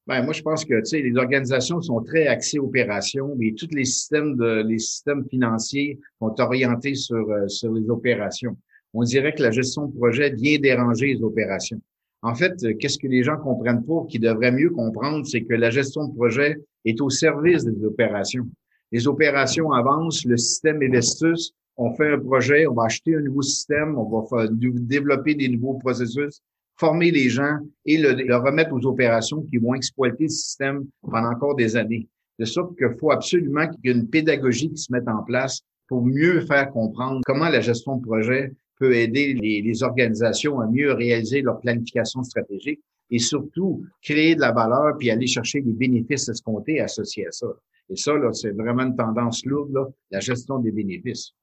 Ben, 0.05 0.22
moi, 0.22 0.33
je 0.33 0.41
pense 0.41 0.65
que, 0.65 0.77
tu 0.79 0.86
sais, 0.86 1.01
les 1.01 1.15
organisations 1.15 1.81
sont 1.81 2.01
très 2.01 2.27
axées 2.27 2.60
opérations, 2.60 3.33
mais 3.38 3.53
tous 3.57 3.69
les 3.72 3.86
systèmes 3.86 4.36
les 4.67 4.79
systèmes 4.79 5.24
financiers 5.29 5.98
sont 6.19 6.36
orientés 6.41 6.95
sur, 6.95 7.29
euh, 7.29 7.48
sur 7.48 7.72
les 7.72 7.89
opérations. 7.89 8.57
On 8.93 9.03
dirait 9.03 9.33
que 9.33 9.41
la 9.41 9.51
gestion 9.51 9.86
de 9.86 9.95
projet 9.95 10.31
vient 10.31 10.60
déranger 10.60 11.13
les 11.13 11.24
opérations. 11.24 11.79
En 12.22 12.36
fait, 12.36 12.53
euh, 12.63 12.74
qu'est-ce 12.77 12.98
que 12.98 13.07
les 13.07 13.24
gens 13.24 13.38
comprennent 13.38 13.86
pas, 13.86 14.05
qui 14.10 14.19
devraient 14.19 14.51
mieux 14.51 14.72
comprendre, 14.72 15.25
c'est 15.25 15.43
que 15.43 15.53
la 15.53 15.69
gestion 15.69 16.07
de 16.07 16.13
projet 16.13 16.57
est 16.83 17.00
au 17.00 17.10
service 17.10 17.63
des 17.63 17.86
opérations. 17.86 18.45
Les 18.91 19.07
opérations 19.07 19.72
avancent, 19.72 20.25
le 20.25 20.36
système 20.36 20.81
Investus, 20.81 21.53
on 21.77 21.94
fait 21.96 22.13
un 22.13 22.20
projet, 22.20 22.68
on 22.68 22.74
va 22.74 22.86
acheter 22.86 23.15
un 23.15 23.22
nouveau 23.22 23.42
système, 23.42 23.98
on 23.98 24.22
va 24.22 24.48
développer 24.50 25.36
des 25.36 25.50
nouveaux 25.50 25.75
processus, 25.75 26.42
former 26.77 27.12
les 27.12 27.30
gens 27.30 27.58
et 27.86 27.98
le, 27.98 28.36
remettre 28.36 28.74
aux 28.74 28.86
opérations 28.86 29.42
qui 29.44 29.58
vont 29.58 29.74
exploiter 29.74 30.25
le 30.25 30.30
système 30.30 30.86
pendant 31.01 31.32
encore 31.32 31.56
des 31.56 31.75
années. 31.75 32.08
De 32.39 32.46
sorte 32.46 32.75
qu'il 32.77 32.96
faut 33.00 33.12
absolument 33.12 33.68
qu'il 33.68 33.80
y 33.86 33.89
ait 33.89 33.98
une 33.98 34.10
pédagogie 34.10 34.70
qui 34.70 34.77
se 34.77 34.92
mette 34.92 35.08
en 35.08 35.24
place 35.24 35.62
pour 35.88 36.03
mieux 36.03 36.42
faire 36.42 36.72
comprendre 36.72 37.22
comment 37.25 37.50
la 37.50 37.62
gestion 37.62 37.98
de 37.98 38.01
projet 38.01 38.51
peut 38.80 38.96
aider 38.96 39.34
les, 39.34 39.84
organisations 39.84 40.60
à 40.60 40.68
mieux 40.68 40.94
réaliser 40.94 41.42
leur 41.42 41.60
planification 41.60 42.24
stratégique 42.24 42.82
et 43.12 43.20
surtout 43.20 43.84
créer 44.01 44.36
de 44.36 44.42
la 44.42 44.51
valeur 44.51 44.98
puis 44.98 45.12
aller 45.12 45.27
chercher 45.27 45.62
les 45.62 45.74
bénéfices 45.74 46.27
escomptés 46.30 46.80
associés 46.80 47.27
à 47.27 47.32
ça. 47.32 47.48
Et 47.89 47.96
ça, 47.96 48.13
c'est 48.32 48.51
vraiment 48.51 48.84
une 48.84 48.96
tendance 48.96 49.46
lourde, 49.46 49.72
là, 49.74 49.86
la 50.10 50.20
gestion 50.20 50.58
des 50.58 50.72
bénéfices. 50.72 51.34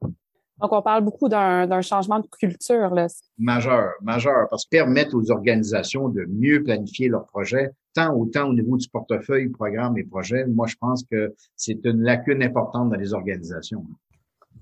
Donc, 0.61 0.73
on 0.73 0.83
parle 0.83 1.05
beaucoup 1.05 1.29
d'un 1.29 1.81
changement 1.81 2.21
de 2.21 2.26
culture. 2.26 2.95
Là. 2.95 3.07
Majeur, 3.38 3.93
majeur, 4.02 4.47
parce 4.50 4.64
que 4.64 4.71
permettre 4.71 5.17
aux 5.17 5.31
organisations 5.31 6.09
de 6.09 6.26
mieux 6.29 6.62
planifier 6.62 7.09
leurs 7.09 7.26
projets, 7.26 7.71
tant 7.95 8.14
autant 8.14 8.49
au 8.49 8.52
niveau 8.52 8.76
du 8.76 8.88
portefeuille, 8.88 9.49
programme 9.49 9.97
et 9.99 10.05
projets. 10.05 10.45
Moi, 10.47 10.67
je 10.67 10.76
pense 10.76 11.05
que 11.11 11.35
c'est 11.57 11.85
une 11.85 12.02
lacune 12.02 12.43
importante 12.43 12.90
dans 12.90 12.99
les 12.99 13.14
organisations 13.14 13.85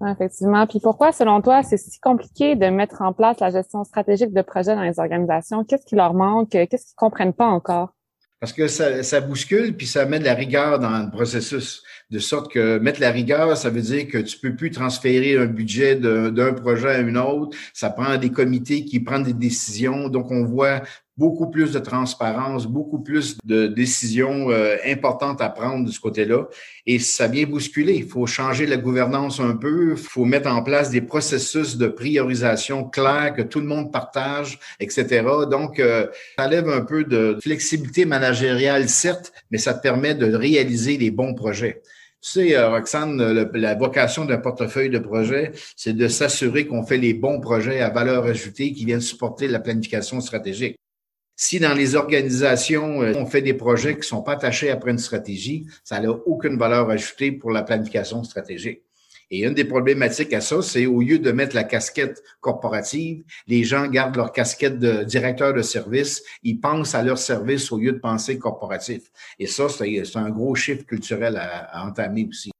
effectivement. 0.06 0.66
Puis 0.66 0.80
pourquoi, 0.80 1.12
selon 1.12 1.40
toi, 1.40 1.62
c'est 1.62 1.76
si 1.76 1.98
compliqué 2.00 2.56
de 2.56 2.66
mettre 2.66 3.02
en 3.02 3.12
place 3.12 3.40
la 3.40 3.50
gestion 3.50 3.84
stratégique 3.84 4.32
de 4.32 4.42
projets 4.42 4.74
dans 4.74 4.82
les 4.82 4.98
organisations? 4.98 5.64
Qu'est-ce 5.64 5.86
qui 5.86 5.96
leur 5.96 6.14
manque? 6.14 6.50
Qu'est-ce 6.50 6.86
qu'ils 6.86 6.96
comprennent 6.96 7.32
pas 7.32 7.46
encore? 7.46 7.94
Parce 8.40 8.52
que 8.52 8.68
ça, 8.68 9.20
bouscule, 9.20 9.76
puis 9.76 9.86
ça 9.86 10.06
met 10.06 10.20
de 10.20 10.24
la 10.24 10.34
rigueur 10.34 10.78
dans 10.78 10.96
le 11.02 11.10
processus. 11.10 11.82
De 12.10 12.20
sorte 12.20 12.52
que 12.52 12.78
mettre 12.78 13.00
la 13.00 13.10
rigueur, 13.10 13.56
ça 13.56 13.68
veut 13.68 13.82
dire 13.82 14.06
que 14.06 14.18
tu 14.18 14.38
peux 14.38 14.54
plus 14.54 14.70
transférer 14.70 15.36
un 15.36 15.46
budget 15.46 15.96
d'un 15.96 16.52
projet 16.52 16.94
à 16.94 16.98
un 16.98 17.16
autre. 17.16 17.56
Ça 17.74 17.90
prend 17.90 18.16
des 18.16 18.30
comités 18.30 18.84
qui 18.84 19.00
prennent 19.00 19.24
des 19.24 19.32
décisions. 19.32 20.08
Donc, 20.08 20.30
on 20.30 20.44
voit 20.44 20.82
beaucoup 21.18 21.50
plus 21.50 21.72
de 21.72 21.80
transparence, 21.80 22.66
beaucoup 22.66 23.00
plus 23.00 23.36
de 23.44 23.66
décisions 23.66 24.50
euh, 24.50 24.76
importantes 24.86 25.42
à 25.42 25.48
prendre 25.48 25.84
de 25.84 25.90
ce 25.90 25.98
côté-là. 25.98 26.46
Et 26.86 27.00
ça 27.00 27.26
vient 27.26 27.44
bousculer. 27.44 27.94
Il 27.94 28.08
faut 28.08 28.26
changer 28.26 28.66
la 28.66 28.76
gouvernance 28.76 29.40
un 29.40 29.56
peu. 29.56 29.90
Il 29.90 29.96
faut 29.96 30.24
mettre 30.24 30.48
en 30.48 30.62
place 30.62 30.90
des 30.90 31.00
processus 31.00 31.76
de 31.76 31.88
priorisation 31.88 32.84
clairs 32.84 33.34
que 33.34 33.42
tout 33.42 33.58
le 33.58 33.66
monde 33.66 33.92
partage, 33.92 34.60
etc. 34.78 35.26
Donc, 35.50 35.80
euh, 35.80 36.06
ça 36.38 36.46
lève 36.46 36.68
un 36.68 36.82
peu 36.82 37.02
de 37.02 37.36
flexibilité 37.42 38.04
managériale, 38.04 38.88
certes, 38.88 39.32
mais 39.50 39.58
ça 39.58 39.74
te 39.74 39.82
permet 39.82 40.14
de 40.14 40.32
réaliser 40.32 40.96
les 40.98 41.10
bons 41.10 41.34
projets. 41.34 41.82
Tu 42.20 42.30
sais, 42.30 42.56
euh, 42.56 42.70
Roxane, 42.70 43.20
la 43.52 43.74
vocation 43.74 44.24
d'un 44.24 44.38
portefeuille 44.38 44.90
de 44.90 44.98
projets, 44.98 45.52
c'est 45.76 45.94
de 45.94 46.06
s'assurer 46.08 46.66
qu'on 46.66 46.84
fait 46.84 46.96
les 46.96 47.14
bons 47.14 47.40
projets 47.40 47.80
à 47.80 47.90
valeur 47.90 48.24
ajoutée 48.24 48.72
qui 48.72 48.84
viennent 48.84 49.00
supporter 49.00 49.48
la 49.48 49.58
planification 49.58 50.20
stratégique. 50.20 50.76
Si 51.40 51.60
dans 51.60 51.72
les 51.72 51.94
organisations, 51.94 53.00
euh, 53.00 53.12
on 53.14 53.24
fait 53.24 53.42
des 53.42 53.54
projets 53.54 53.96
qui 53.96 54.02
sont 54.02 54.22
pas 54.22 54.32
attachés 54.32 54.70
après 54.70 54.90
une 54.90 54.98
stratégie, 54.98 55.66
ça 55.84 56.00
n'a 56.00 56.10
aucune 56.10 56.58
valeur 56.58 56.90
ajoutée 56.90 57.30
pour 57.30 57.52
la 57.52 57.62
planification 57.62 58.24
stratégique. 58.24 58.82
Et 59.30 59.44
une 59.44 59.54
des 59.54 59.64
problématiques 59.64 60.32
à 60.32 60.40
ça, 60.40 60.62
c'est 60.62 60.86
au 60.86 61.00
lieu 61.00 61.20
de 61.20 61.30
mettre 61.30 61.54
la 61.54 61.62
casquette 61.62 62.24
corporative, 62.40 63.22
les 63.46 63.62
gens 63.62 63.86
gardent 63.86 64.16
leur 64.16 64.32
casquette 64.32 64.80
de 64.80 65.04
directeur 65.04 65.54
de 65.54 65.62
service, 65.62 66.24
ils 66.42 66.58
pensent 66.58 66.96
à 66.96 67.04
leur 67.04 67.18
service 67.18 67.70
au 67.70 67.78
lieu 67.78 67.92
de 67.92 67.98
penser 67.98 68.36
corporatif. 68.36 69.02
Et 69.38 69.46
ça, 69.46 69.68
c'est 69.68 70.16
un 70.16 70.30
gros 70.30 70.56
chiffre 70.56 70.84
culturel 70.84 71.36
à 71.36 71.86
entamer 71.86 72.26
aussi. 72.28 72.50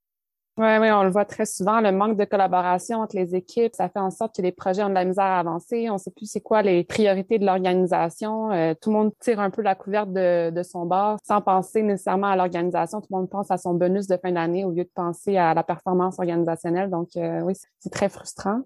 Oui, 0.58 0.66
oui, 0.80 0.90
on 0.90 1.04
le 1.04 1.10
voit 1.10 1.24
très 1.24 1.46
souvent, 1.46 1.80
le 1.80 1.92
manque 1.92 2.16
de 2.16 2.24
collaboration 2.24 2.98
entre 2.98 3.14
les 3.14 3.36
équipes, 3.36 3.76
ça 3.76 3.88
fait 3.88 4.00
en 4.00 4.10
sorte 4.10 4.34
que 4.34 4.42
les 4.42 4.50
projets 4.50 4.82
ont 4.82 4.88
de 4.88 4.94
la 4.94 5.04
misère 5.04 5.26
à 5.26 5.38
avancer. 5.38 5.88
On 5.88 5.92
ne 5.92 5.98
sait 5.98 6.10
plus 6.10 6.28
c'est 6.28 6.40
quoi 6.40 6.62
les 6.62 6.82
priorités 6.82 7.38
de 7.38 7.46
l'organisation. 7.46 8.50
Euh, 8.50 8.74
tout 8.74 8.90
le 8.90 8.96
monde 8.96 9.12
tire 9.20 9.38
un 9.38 9.50
peu 9.50 9.62
la 9.62 9.76
couverte 9.76 10.12
de, 10.12 10.62
son 10.64 10.84
bord 10.84 11.18
sans 11.24 11.40
penser 11.42 11.82
nécessairement 11.82 12.26
à 12.26 12.34
l'organisation. 12.34 13.00
Tout 13.00 13.06
le 13.12 13.18
monde 13.18 13.30
pense 13.30 13.52
à 13.52 13.56
son 13.56 13.74
bonus 13.74 14.08
de 14.08 14.16
fin 14.16 14.32
d'année 14.32 14.64
au 14.64 14.72
lieu 14.72 14.82
de 14.82 14.90
penser 14.92 15.36
à 15.36 15.54
la 15.54 15.62
performance 15.62 16.18
organisationnelle. 16.18 16.90
Donc, 16.90 17.10
euh, 17.16 17.40
oui, 17.42 17.54
c'est 17.78 17.92
très 17.92 18.08
frustrant. 18.08 18.62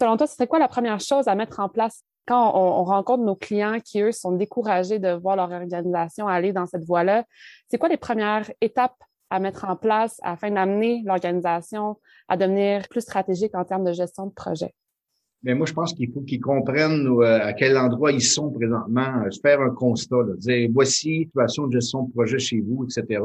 Selon 0.00 0.16
toi, 0.16 0.28
ce 0.28 0.44
quoi 0.44 0.60
la 0.60 0.68
première 0.68 1.00
chose 1.00 1.26
à 1.26 1.34
mettre 1.34 1.58
en 1.58 1.68
place 1.68 2.04
quand 2.24 2.52
on, 2.54 2.82
on, 2.82 2.84
rencontre 2.84 3.24
nos 3.24 3.34
clients 3.34 3.80
qui, 3.84 4.00
eux, 4.00 4.12
sont 4.12 4.30
découragés 4.30 5.00
de 5.00 5.10
voir 5.10 5.34
leur 5.34 5.50
organisation 5.50 6.28
aller 6.28 6.52
dans 6.52 6.66
cette 6.66 6.84
voie-là? 6.84 7.24
C'est 7.68 7.78
quoi 7.78 7.88
les 7.88 7.96
premières 7.96 8.48
étapes 8.60 8.94
à 9.32 9.38
mettre 9.38 9.64
en 9.64 9.76
place 9.76 10.20
afin 10.22 10.50
d'amener 10.50 11.02
l'organisation 11.06 11.96
à 12.28 12.36
devenir 12.36 12.86
plus 12.90 13.00
stratégique 13.00 13.54
en 13.54 13.64
termes 13.64 13.84
de 13.84 13.92
gestion 13.92 14.26
de 14.26 14.32
projet? 14.32 14.74
Mais 15.42 15.54
moi, 15.54 15.66
je 15.66 15.72
pense 15.72 15.92
qu'il 15.94 16.12
faut 16.12 16.20
qu'ils 16.20 16.40
comprennent 16.40 17.08
euh, 17.08 17.40
à 17.42 17.52
quel 17.54 17.76
endroit 17.76 18.12
ils 18.12 18.22
sont 18.22 18.50
présentement, 18.50 19.24
euh, 19.24 19.30
faire 19.42 19.60
un 19.60 19.70
constat, 19.70 20.16
dire 20.36 20.68
voici 20.72 21.24
situation 21.24 21.66
de 21.66 21.72
gestion 21.72 22.04
de 22.04 22.12
projet 22.12 22.38
chez 22.38 22.60
vous, 22.60 22.84
etc., 22.84 23.20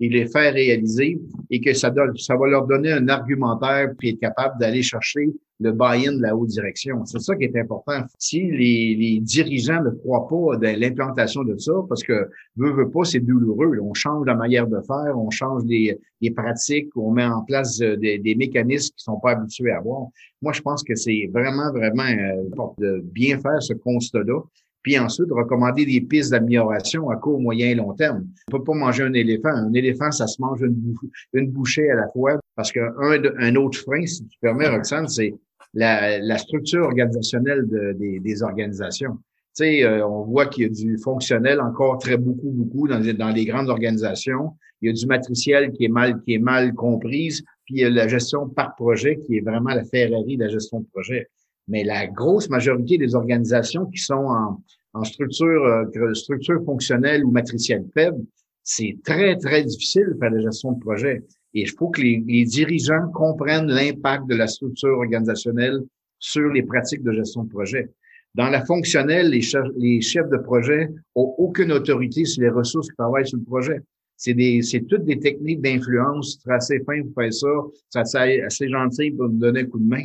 et 0.00 0.08
les 0.08 0.26
faire 0.26 0.52
réaliser 0.52 1.20
et 1.50 1.60
que 1.60 1.72
ça, 1.74 1.92
ça 2.16 2.36
va 2.36 2.46
leur 2.48 2.66
donner 2.66 2.90
un 2.92 3.08
argumentaire 3.08 3.92
puis 3.98 4.08
être 4.10 4.20
capable 4.20 4.58
d'aller 4.58 4.82
chercher 4.82 5.28
le 5.60 5.72
buy-in 5.72 6.14
de 6.14 6.22
la 6.22 6.34
haute 6.34 6.48
direction. 6.48 7.04
C'est 7.04 7.20
ça 7.20 7.36
qui 7.36 7.44
est 7.44 7.56
important. 7.56 8.02
Si 8.18 8.40
les, 8.50 8.96
les 8.98 9.20
dirigeants 9.20 9.82
ne 9.82 9.90
croient 9.90 10.26
pas 10.28 10.56
dans 10.56 10.80
l'implantation 10.80 11.44
de 11.44 11.56
ça, 11.58 11.72
parce 11.88 12.02
que 12.02 12.28
veut, 12.56 12.72
veut 12.72 12.90
pas, 12.90 13.04
c'est 13.04 13.20
douloureux. 13.20 13.78
On 13.82 13.94
change 13.94 14.26
la 14.26 14.34
manière 14.34 14.66
de 14.66 14.80
faire, 14.80 15.16
on 15.16 15.30
change 15.30 15.64
des, 15.64 15.98
des 16.20 16.30
pratiques, 16.30 16.88
on 16.96 17.12
met 17.12 17.24
en 17.24 17.42
place 17.42 17.80
euh, 17.82 17.96
des, 17.96 18.18
des 18.18 18.34
mécanismes 18.34 18.94
qui 18.96 19.04
sont 19.04 19.20
pas 19.20 19.32
habitués 19.32 19.70
à 19.70 19.78
avoir. 19.78 20.08
Moi, 20.42 20.52
je 20.52 20.62
pense 20.62 20.82
que 20.82 20.94
c'est 20.94 21.30
vraiment, 21.32 21.70
vraiment 21.72 22.02
important 22.02 22.74
de 22.78 23.02
bien 23.04 23.38
faire 23.38 23.62
ce 23.62 23.74
constat-là 23.74 24.40
puis 24.82 24.98
ensuite 24.98 25.30
recommander 25.30 25.84
des 25.84 26.00
pistes 26.00 26.30
d'amélioration 26.30 27.10
à 27.10 27.16
court, 27.16 27.40
moyen 27.40 27.68
et 27.68 27.74
long 27.74 27.92
terme. 27.92 28.26
On 28.48 28.58
peut 28.58 28.64
pas 28.64 28.74
manger 28.74 29.02
un 29.02 29.12
éléphant. 29.12 29.50
Un 29.50 29.72
éléphant, 29.74 30.10
ça 30.10 30.26
se 30.26 30.40
mange 30.40 30.62
une, 30.62 30.94
une 31.34 31.50
bouchée 31.50 31.90
à 31.90 31.96
la 31.96 32.08
fois 32.08 32.40
parce 32.56 32.72
qu'un 32.72 32.90
un 32.98 33.56
autre 33.56 33.78
frein, 33.78 34.06
si 34.06 34.26
tu 34.26 34.38
permets, 34.40 34.68
Roxane, 34.68 35.08
c'est 35.08 35.34
la, 35.74 36.18
la 36.18 36.38
structure 36.38 36.84
organisationnelle 36.84 37.66
de, 37.68 37.92
des, 37.92 38.20
des, 38.20 38.42
organisations. 38.42 39.14
Tu 39.56 39.64
sais, 39.64 39.84
euh, 39.84 40.06
on 40.06 40.24
voit 40.24 40.46
qu'il 40.46 40.64
y 40.64 40.66
a 40.66 40.68
du 40.68 40.98
fonctionnel 40.98 41.60
encore 41.60 41.98
très 41.98 42.16
beaucoup, 42.16 42.50
beaucoup 42.50 42.88
dans, 42.88 43.00
dans 43.00 43.30
les 43.30 43.44
grandes 43.44 43.68
organisations. 43.68 44.52
Il 44.80 44.88
y 44.88 44.90
a 44.90 44.92
du 44.92 45.06
matriciel 45.06 45.72
qui 45.72 45.84
est 45.84 45.88
mal, 45.88 46.20
qui 46.22 46.34
est 46.34 46.38
mal 46.38 46.74
comprise, 46.74 47.42
puis 47.64 47.76
il 47.76 47.80
y 47.80 47.84
a 47.84 47.90
la 47.90 48.08
gestion 48.08 48.48
par 48.48 48.74
projet 48.74 49.18
qui 49.26 49.36
est 49.36 49.40
vraiment 49.40 49.74
la 49.74 49.84
Ferrari 49.84 50.36
de 50.36 50.44
la 50.44 50.50
gestion 50.50 50.80
de 50.80 50.86
projet. 50.86 51.28
Mais 51.68 51.84
la 51.84 52.06
grosse 52.06 52.48
majorité 52.48 52.98
des 52.98 53.14
organisations 53.14 53.86
qui 53.86 53.98
sont 53.98 54.14
en, 54.14 54.62
en 54.94 55.04
structure, 55.04 55.64
euh, 55.64 56.14
structure 56.14 56.62
fonctionnelle 56.64 57.24
ou 57.24 57.30
matricielle 57.30 57.84
faible, 57.94 58.24
c'est 58.62 58.96
très, 59.04 59.36
très 59.36 59.64
difficile 59.64 60.06
de 60.12 60.18
faire 60.18 60.30
la 60.30 60.40
gestion 60.40 60.72
de 60.72 60.80
projet. 60.80 61.22
Et 61.54 61.62
il 61.62 61.70
faut 61.70 61.88
que 61.88 62.00
les, 62.00 62.44
dirigeants 62.44 63.10
comprennent 63.12 63.66
l'impact 63.66 64.28
de 64.28 64.36
la 64.36 64.46
structure 64.46 64.96
organisationnelle 64.96 65.80
sur 66.18 66.48
les 66.48 66.62
pratiques 66.62 67.02
de 67.02 67.12
gestion 67.12 67.44
de 67.44 67.50
projet. 67.50 67.90
Dans 68.34 68.48
la 68.48 68.64
fonctionnelle, 68.64 69.30
les, 69.30 69.40
chefs, 69.40 70.28
de 70.30 70.36
projet 70.36 70.88
ont 71.16 71.34
aucune 71.38 71.72
autorité 71.72 72.24
sur 72.24 72.42
les 72.42 72.50
ressources 72.50 72.88
qui 72.88 72.96
travaillent 72.96 73.26
sur 73.26 73.38
le 73.38 73.44
projet. 73.44 73.80
C'est 74.16 74.86
toutes 74.88 75.04
des 75.04 75.18
techniques 75.18 75.60
d'influence. 75.60 76.38
C'est 76.44 76.52
assez 76.52 76.80
fin 76.80 77.02
pour 77.02 77.14
faire 77.14 77.32
ça. 77.32 77.48
C'est 77.88 78.42
assez, 78.42 78.68
gentil 78.68 79.10
pour 79.10 79.28
nous 79.28 79.38
donner 79.38 79.60
un 79.60 79.64
coup 79.64 79.80
de 79.80 79.88
main. 79.88 80.04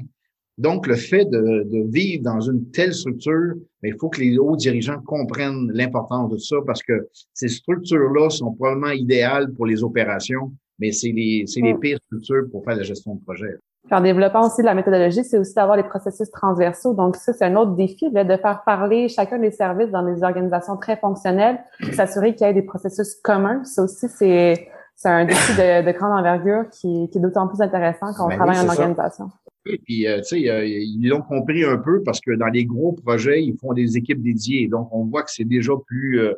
Donc, 0.57 0.87
le 0.87 0.95
fait 0.95 1.25
de, 1.25 1.63
de 1.69 1.91
vivre 1.91 2.23
dans 2.23 2.39
une 2.39 2.71
telle 2.71 2.93
structure, 2.93 3.55
il 3.83 3.95
faut 3.99 4.07
que 4.07 4.21
les 4.21 4.37
hauts 4.37 4.55
dirigeants 4.55 5.01
comprennent 5.01 5.69
l'importance 5.73 6.31
de 6.31 6.37
ça 6.37 6.55
parce 6.65 6.81
que 6.81 7.09
ces 7.33 7.49
structures-là 7.49 8.29
sont 8.29 8.53
probablement 8.53 8.91
idéales 8.91 9.53
pour 9.53 9.65
les 9.65 9.83
opérations, 9.83 10.53
mais 10.79 10.91
c'est 10.91 11.11
les, 11.11 11.45
c'est 11.47 11.61
les 11.61 11.75
pires 11.75 11.99
structures 12.05 12.43
pour 12.51 12.63
faire 12.63 12.75
la 12.75 12.83
gestion 12.83 13.15
de 13.15 13.21
projet. 13.23 13.57
en 13.91 14.01
développant 14.01 14.47
aussi 14.47 14.61
la 14.61 14.73
méthodologie, 14.73 15.23
c'est 15.23 15.37
aussi 15.37 15.53
d'avoir 15.53 15.77
des 15.77 15.83
processus 15.83 16.29
transversaux. 16.31 16.93
Donc 16.93 17.15
ça, 17.15 17.33
c'est 17.33 17.45
un 17.45 17.55
autre 17.55 17.75
défi 17.75 18.09
là, 18.11 18.23
de 18.23 18.37
faire 18.37 18.63
parler 18.65 19.07
chacun 19.07 19.39
des 19.39 19.51
services 19.51 19.89
dans 19.91 20.03
des 20.03 20.23
organisations 20.23 20.77
très 20.77 20.97
fonctionnelles, 20.97 21.59
s'assurer 21.93 22.35
qu'il 22.35 22.47
y 22.47 22.49
ait 22.49 22.53
des 22.53 22.63
processus 22.63 23.15
communs. 23.15 23.63
Ça 23.63 23.83
aussi, 23.83 24.07
c'est 24.09 24.67
c'est 24.97 25.09
un 25.09 25.25
défi 25.25 25.53
de, 25.53 25.85
de 25.85 25.91
grande 25.91 26.17
envergure 26.17 26.69
qui, 26.69 27.09
qui 27.09 27.17
est 27.17 27.21
d'autant 27.21 27.47
plus 27.47 27.61
intéressant 27.61 28.13
quand 28.15 28.25
on 28.25 28.29
ben 28.29 28.37
travaille 28.37 28.59
en 28.59 28.69
organisation. 28.69 29.29
Et 29.67 29.79
puis, 29.79 30.07
euh, 30.07 30.17
tu 30.17 30.41
sais, 30.41 30.49
euh, 30.49 30.65
ils 30.65 31.07
l'ont 31.07 31.21
compris 31.21 31.63
un 31.63 31.77
peu 31.77 32.03
parce 32.03 32.19
que 32.21 32.31
dans 32.35 32.47
les 32.47 32.65
gros 32.65 32.93
projets, 32.93 33.43
ils 33.43 33.57
font 33.57 33.73
des 33.73 33.97
équipes 33.97 34.21
dédiées. 34.21 34.67
Donc, 34.67 34.89
on 34.91 35.05
voit 35.05 35.23
que 35.23 35.31
c'est 35.31 35.45
déjà 35.45 35.73
plus 35.87 36.19
euh, 36.19 36.33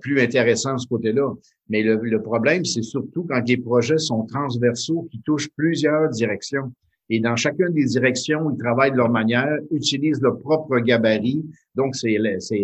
plus 0.00 0.20
intéressant 0.20 0.74
de 0.74 0.78
ce 0.80 0.86
côté-là. 0.86 1.32
Mais 1.70 1.82
le, 1.82 1.96
le 1.96 2.22
problème, 2.22 2.64
c'est 2.64 2.82
surtout 2.82 3.24
quand 3.28 3.42
les 3.46 3.56
projets 3.56 3.98
sont 3.98 4.24
transversaux, 4.26 5.08
qui 5.10 5.20
touchent 5.22 5.48
plusieurs 5.56 6.10
directions. 6.10 6.70
Et 7.08 7.20
dans 7.20 7.36
chacune 7.36 7.72
des 7.72 7.84
directions, 7.84 8.50
ils 8.50 8.58
travaillent 8.58 8.90
de 8.90 8.96
leur 8.96 9.10
manière, 9.10 9.58
utilisent 9.70 10.20
leur 10.20 10.38
propre 10.40 10.78
gabarit. 10.80 11.44
Donc, 11.76 11.94
c'est 11.94 12.18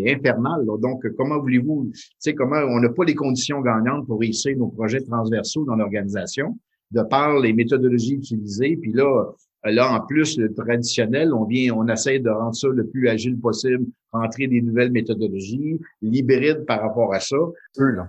infernal. 0.07 0.67
Donc, 0.67 1.07
comment 1.17 1.39
voulez-vous, 1.39 1.91
tu 1.93 2.01
sais, 2.19 2.35
comment 2.35 2.61
on 2.69 2.81
n'a 2.81 2.89
pas 2.89 3.05
les 3.05 3.15
conditions 3.15 3.61
gagnantes 3.61 4.07
pour 4.07 4.19
réussir 4.19 4.57
nos 4.59 4.67
projets 4.69 5.01
transversaux 5.01 5.65
dans 5.65 5.77
l'organisation, 5.77 6.59
de 6.91 7.03
par 7.03 7.39
les 7.39 7.53
méthodologies 7.53 8.15
utilisées. 8.15 8.77
Puis 8.77 8.93
là, 8.93 9.33
Là, 9.65 9.93
en 9.93 10.01
plus, 10.01 10.39
le 10.39 10.53
traditionnel, 10.53 11.33
on 11.33 11.45
vient, 11.45 11.73
on 11.75 11.87
essaie 11.87 12.19
de 12.19 12.31
rendre 12.31 12.55
ça 12.55 12.69
le 12.69 12.85
plus 12.87 13.09
agile 13.09 13.39
possible, 13.39 13.85
rentrer 14.13 14.49
des 14.49 14.61
nouvelles 14.61 14.91
méthodologies, 14.91 15.81
l'hybride 16.03 16.67
par 16.67 16.81
rapport 16.81 17.15
à 17.15 17.21
ça. 17.21 17.37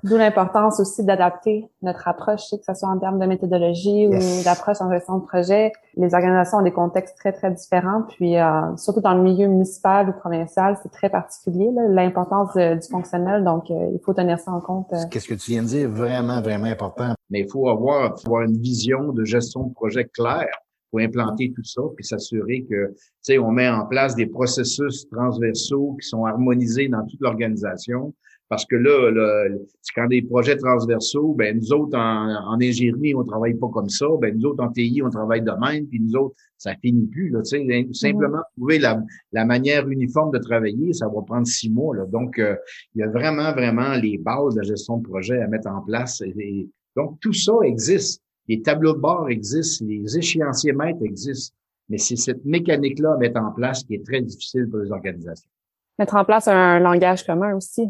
D'où 0.03 0.17
l'importance 0.17 0.79
aussi 0.79 1.03
d'adapter 1.03 1.69
notre 1.83 2.07
approche, 2.07 2.41
que 2.51 2.63
ce 2.65 2.73
soit 2.73 2.89
en 2.89 2.97
termes 2.97 3.19
de 3.19 3.25
méthodologie 3.27 4.07
ou 4.07 4.43
d'approche 4.43 4.81
en 4.81 4.91
gestion 4.91 5.19
de 5.19 5.25
projet. 5.25 5.71
Les 5.95 6.15
organisations 6.15 6.57
ont 6.57 6.63
des 6.63 6.71
contextes 6.71 7.17
très, 7.17 7.31
très 7.31 7.51
différents, 7.51 8.01
puis 8.09 8.37
euh, 8.37 8.75
surtout 8.77 9.01
dans 9.01 9.13
le 9.13 9.21
milieu 9.21 9.47
municipal 9.47 10.09
ou 10.09 10.13
provincial, 10.13 10.77
c'est 10.81 10.91
très 10.91 11.09
particulier, 11.09 11.69
l'importance 11.89 12.55
du 12.55 12.87
fonctionnel, 12.89 13.43
donc 13.43 13.69
euh, 13.69 13.91
il 13.93 13.99
faut 14.03 14.13
tenir 14.13 14.39
ça 14.39 14.51
en 14.51 14.59
compte. 14.59 14.91
Euh. 14.93 14.97
Qu'est-ce 15.11 15.27
que 15.27 15.35
tu 15.35 15.51
viens 15.51 15.61
de 15.61 15.67
dire? 15.67 15.89
Vraiment, 15.89 16.41
vraiment 16.41 16.65
important. 16.65 17.13
Mais 17.29 17.41
il 17.41 17.49
faut 17.49 17.69
avoir, 17.69 18.15
avoir 18.25 18.41
une 18.41 18.57
vision 18.57 19.13
de 19.13 19.23
gestion 19.23 19.67
de 19.67 19.73
projet 19.73 20.05
claire 20.05 20.49
faut 20.93 20.99
implanter 20.99 21.51
tout 21.55 21.63
ça, 21.63 21.81
puis 21.95 22.05
s'assurer 22.05 22.65
que, 22.69 22.89
tu 22.89 22.95
sais, 23.21 23.39
on 23.39 23.51
met 23.51 23.67
en 23.67 23.85
place 23.87 24.15
des 24.15 24.27
processus 24.27 25.07
transversaux 25.09 25.97
qui 25.99 26.07
sont 26.07 26.25
harmonisés 26.25 26.87
dans 26.87 27.05
toute 27.07 27.19
l'organisation. 27.19 28.13
Parce 28.49 28.65
que 28.65 28.75
là, 28.75 29.09
là 29.09 29.45
quand 29.95 30.05
des 30.07 30.21
projets 30.21 30.57
transversaux, 30.57 31.33
ben 31.33 31.57
nous 31.57 31.73
autres 31.73 31.97
en, 31.97 32.53
en, 32.53 32.61
ingénierie, 32.61 33.15
on 33.15 33.23
travaille 33.23 33.55
pas 33.55 33.69
comme 33.69 33.89
ça. 33.89 34.05
Ben 34.21 34.37
nous 34.37 34.45
autres 34.45 34.63
en 34.63 34.69
TI, 34.71 35.01
on 35.03 35.09
travaille 35.09 35.41
de 35.41 35.51
même. 35.65 35.87
Puis 35.87 35.99
nous 35.99 36.15
autres, 36.15 36.35
ça 36.57 36.75
finit 36.75 37.07
plus. 37.07 37.29
Là, 37.29 37.39
simplement 37.93 38.41
trouver 38.55 38.77
la, 38.77 39.01
la, 39.31 39.45
manière 39.45 39.87
uniforme 39.89 40.31
de 40.31 40.37
travailler, 40.37 40.93
ça 40.93 41.07
va 41.07 41.21
prendre 41.23 41.47
six 41.47 41.71
mois. 41.71 41.95
Là. 41.95 42.05
Donc, 42.05 42.37
euh, 42.37 42.55
il 42.93 42.99
y 42.99 43.03
a 43.03 43.07
vraiment, 43.07 43.53
vraiment 43.53 43.95
les 43.95 44.19
bases 44.19 44.53
de 44.53 44.59
la 44.59 44.67
gestion 44.67 44.97
de 44.97 45.03
projet 45.03 45.41
à 45.41 45.47
mettre 45.47 45.69
en 45.69 45.81
place. 45.81 46.21
Et, 46.21 46.69
donc, 46.95 47.19
tout 47.21 47.33
ça 47.33 47.53
existe. 47.63 48.22
Les 48.47 48.61
tableaux 48.61 48.93
de 48.93 48.99
bord 48.99 49.29
existent, 49.29 49.85
les 49.85 50.17
échéanciers 50.17 50.73
maîtres 50.73 51.03
existent. 51.03 51.55
Mais 51.89 51.97
c'est 51.97 52.15
cette 52.15 52.45
mécanique-là 52.45 53.13
à 53.13 53.17
mettre 53.17 53.39
en 53.39 53.51
place 53.51 53.83
qui 53.83 53.95
est 53.95 54.05
très 54.05 54.21
difficile 54.21 54.67
pour 54.69 54.79
les 54.79 54.91
organisations. 54.91 55.49
Mettre 55.99 56.15
en 56.15 56.25
place 56.25 56.47
un 56.47 56.79
langage 56.79 57.25
commun 57.25 57.55
aussi. 57.55 57.89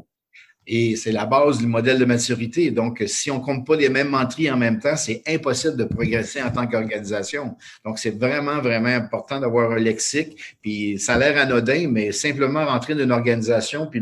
Et 0.65 0.95
c'est 0.95 1.11
la 1.11 1.25
base 1.25 1.57
du 1.57 1.67
modèle 1.67 1.99
de 1.99 2.05
maturité. 2.05 2.71
Donc, 2.71 3.03
si 3.07 3.29
on 3.29 3.39
compte 3.39 3.65
pas 3.65 3.75
les 3.75 3.89
mêmes 3.89 4.09
mentries 4.09 4.49
en 4.49 4.57
même 4.57 4.79
temps, 4.79 4.95
c'est 4.95 5.21
impossible 5.27 5.75
de 5.75 5.83
progresser 5.83 6.41
en 6.41 6.51
tant 6.51 6.67
qu'organisation. 6.67 7.55
Donc, 7.85 7.99
c'est 7.99 8.17
vraiment, 8.17 8.61
vraiment 8.61 8.89
important 8.89 9.39
d'avoir 9.39 9.71
un 9.71 9.79
lexique. 9.79 10.37
Puis, 10.61 10.99
ça 10.99 11.15
a 11.15 11.17
l'air 11.17 11.37
anodin, 11.37 11.87
mais 11.89 12.11
simplement 12.11 12.65
rentrer 12.65 12.95
dans 12.95 13.03
une 13.03 13.11
organisation 13.11 13.87
puis 13.87 14.01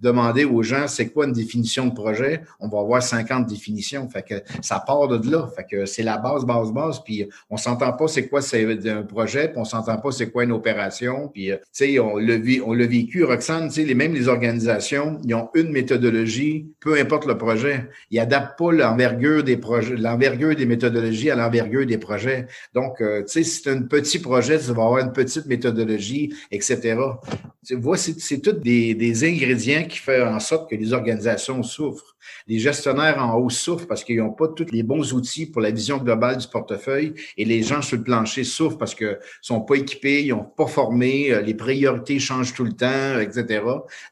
demander 0.00 0.44
aux 0.44 0.62
gens 0.62 0.88
c'est 0.88 1.08
quoi 1.08 1.26
une 1.26 1.32
définition 1.32 1.86
de 1.86 1.94
projet, 1.94 2.42
on 2.60 2.68
va 2.68 2.80
avoir 2.80 3.02
50 3.02 3.46
définitions. 3.46 4.08
Fait 4.08 4.22
que 4.22 4.34
ça 4.62 4.80
part 4.80 5.08
de 5.08 5.30
là. 5.30 5.48
Fait 5.54 5.64
que 5.64 5.84
c'est 5.84 6.02
la 6.02 6.16
base, 6.18 6.44
base, 6.44 6.72
base. 6.72 7.02
Puis, 7.04 7.28
on 7.50 7.56
s'entend 7.56 7.92
pas 7.92 8.08
c'est 8.08 8.28
quoi 8.28 8.40
c'est 8.40 8.88
un 8.88 9.02
projet, 9.02 9.48
puis 9.48 9.58
on 9.58 9.64
s'entend 9.64 9.98
pas 9.98 10.10
c'est 10.10 10.30
quoi 10.30 10.44
une 10.44 10.52
opération. 10.52 11.28
Puis, 11.28 11.46
tu 11.46 11.58
sais, 11.72 11.98
on 11.98 12.16
l'a 12.16 12.86
vécu, 12.86 13.24
Roxane, 13.24 13.68
tu 13.68 13.74
sais, 13.74 13.84
les, 13.84 13.94
même 13.94 14.14
les 14.14 14.28
organisations, 14.28 15.20
ils 15.24 15.34
ont 15.34 15.50
une 15.54 15.70
méthode 15.70 15.97
méthodologie, 15.98 16.72
peu 16.80 16.98
importe 16.98 17.26
le 17.26 17.36
projet. 17.36 17.88
Il 18.10 18.18
n'adapte 18.18 18.58
pas 18.58 18.72
l'envergure 18.72 19.42
des 19.42 19.56
projets, 19.56 19.96
l'envergure 19.96 20.54
des 20.54 20.66
méthodologies 20.66 21.30
à 21.30 21.36
l'envergure 21.36 21.86
des 21.86 21.98
projets. 21.98 22.46
Donc, 22.74 23.00
euh, 23.00 23.22
tu 23.22 23.28
sais, 23.28 23.42
si 23.42 23.62
c'est 23.62 23.70
un 23.70 23.82
petit 23.82 24.18
projet, 24.18 24.58
tu 24.58 24.66
vas 24.66 24.84
avoir 24.84 24.98
une 24.98 25.12
petite 25.12 25.46
méthodologie, 25.46 26.34
etc. 26.50 26.96
Tu 27.66 27.74
vois, 27.76 27.96
c'est 27.96 28.40
tous 28.40 28.52
des, 28.52 29.24
ingrédients 29.24 29.84
qui 29.84 29.98
font 29.98 30.26
en 30.26 30.40
sorte 30.40 30.70
que 30.70 30.76
les 30.76 30.92
organisations 30.92 31.62
souffrent. 31.62 32.16
Les 32.46 32.58
gestionnaires 32.58 33.22
en 33.22 33.36
haut 33.36 33.50
souffrent 33.50 33.86
parce 33.86 34.04
qu'ils 34.04 34.18
n'ont 34.18 34.32
pas 34.32 34.48
tous 34.48 34.66
les 34.70 34.82
bons 34.82 35.12
outils 35.12 35.46
pour 35.46 35.60
la 35.60 35.70
vision 35.70 35.98
globale 35.98 36.38
du 36.38 36.46
portefeuille 36.46 37.14
et 37.36 37.44
les 37.44 37.62
gens 37.62 37.82
sur 37.82 37.96
le 37.96 38.02
plancher 38.02 38.44
souffrent 38.44 38.78
parce 38.78 38.94
qu'ils 38.94 39.18
sont 39.42 39.60
pas 39.60 39.76
équipés, 39.76 40.24
ils 40.24 40.30
n'ont 40.30 40.44
pas 40.44 40.66
formé, 40.66 41.32
euh, 41.32 41.40
les 41.40 41.54
priorités 41.54 42.18
changent 42.18 42.54
tout 42.54 42.64
le 42.64 42.72
temps, 42.72 43.18
etc. 43.20 43.62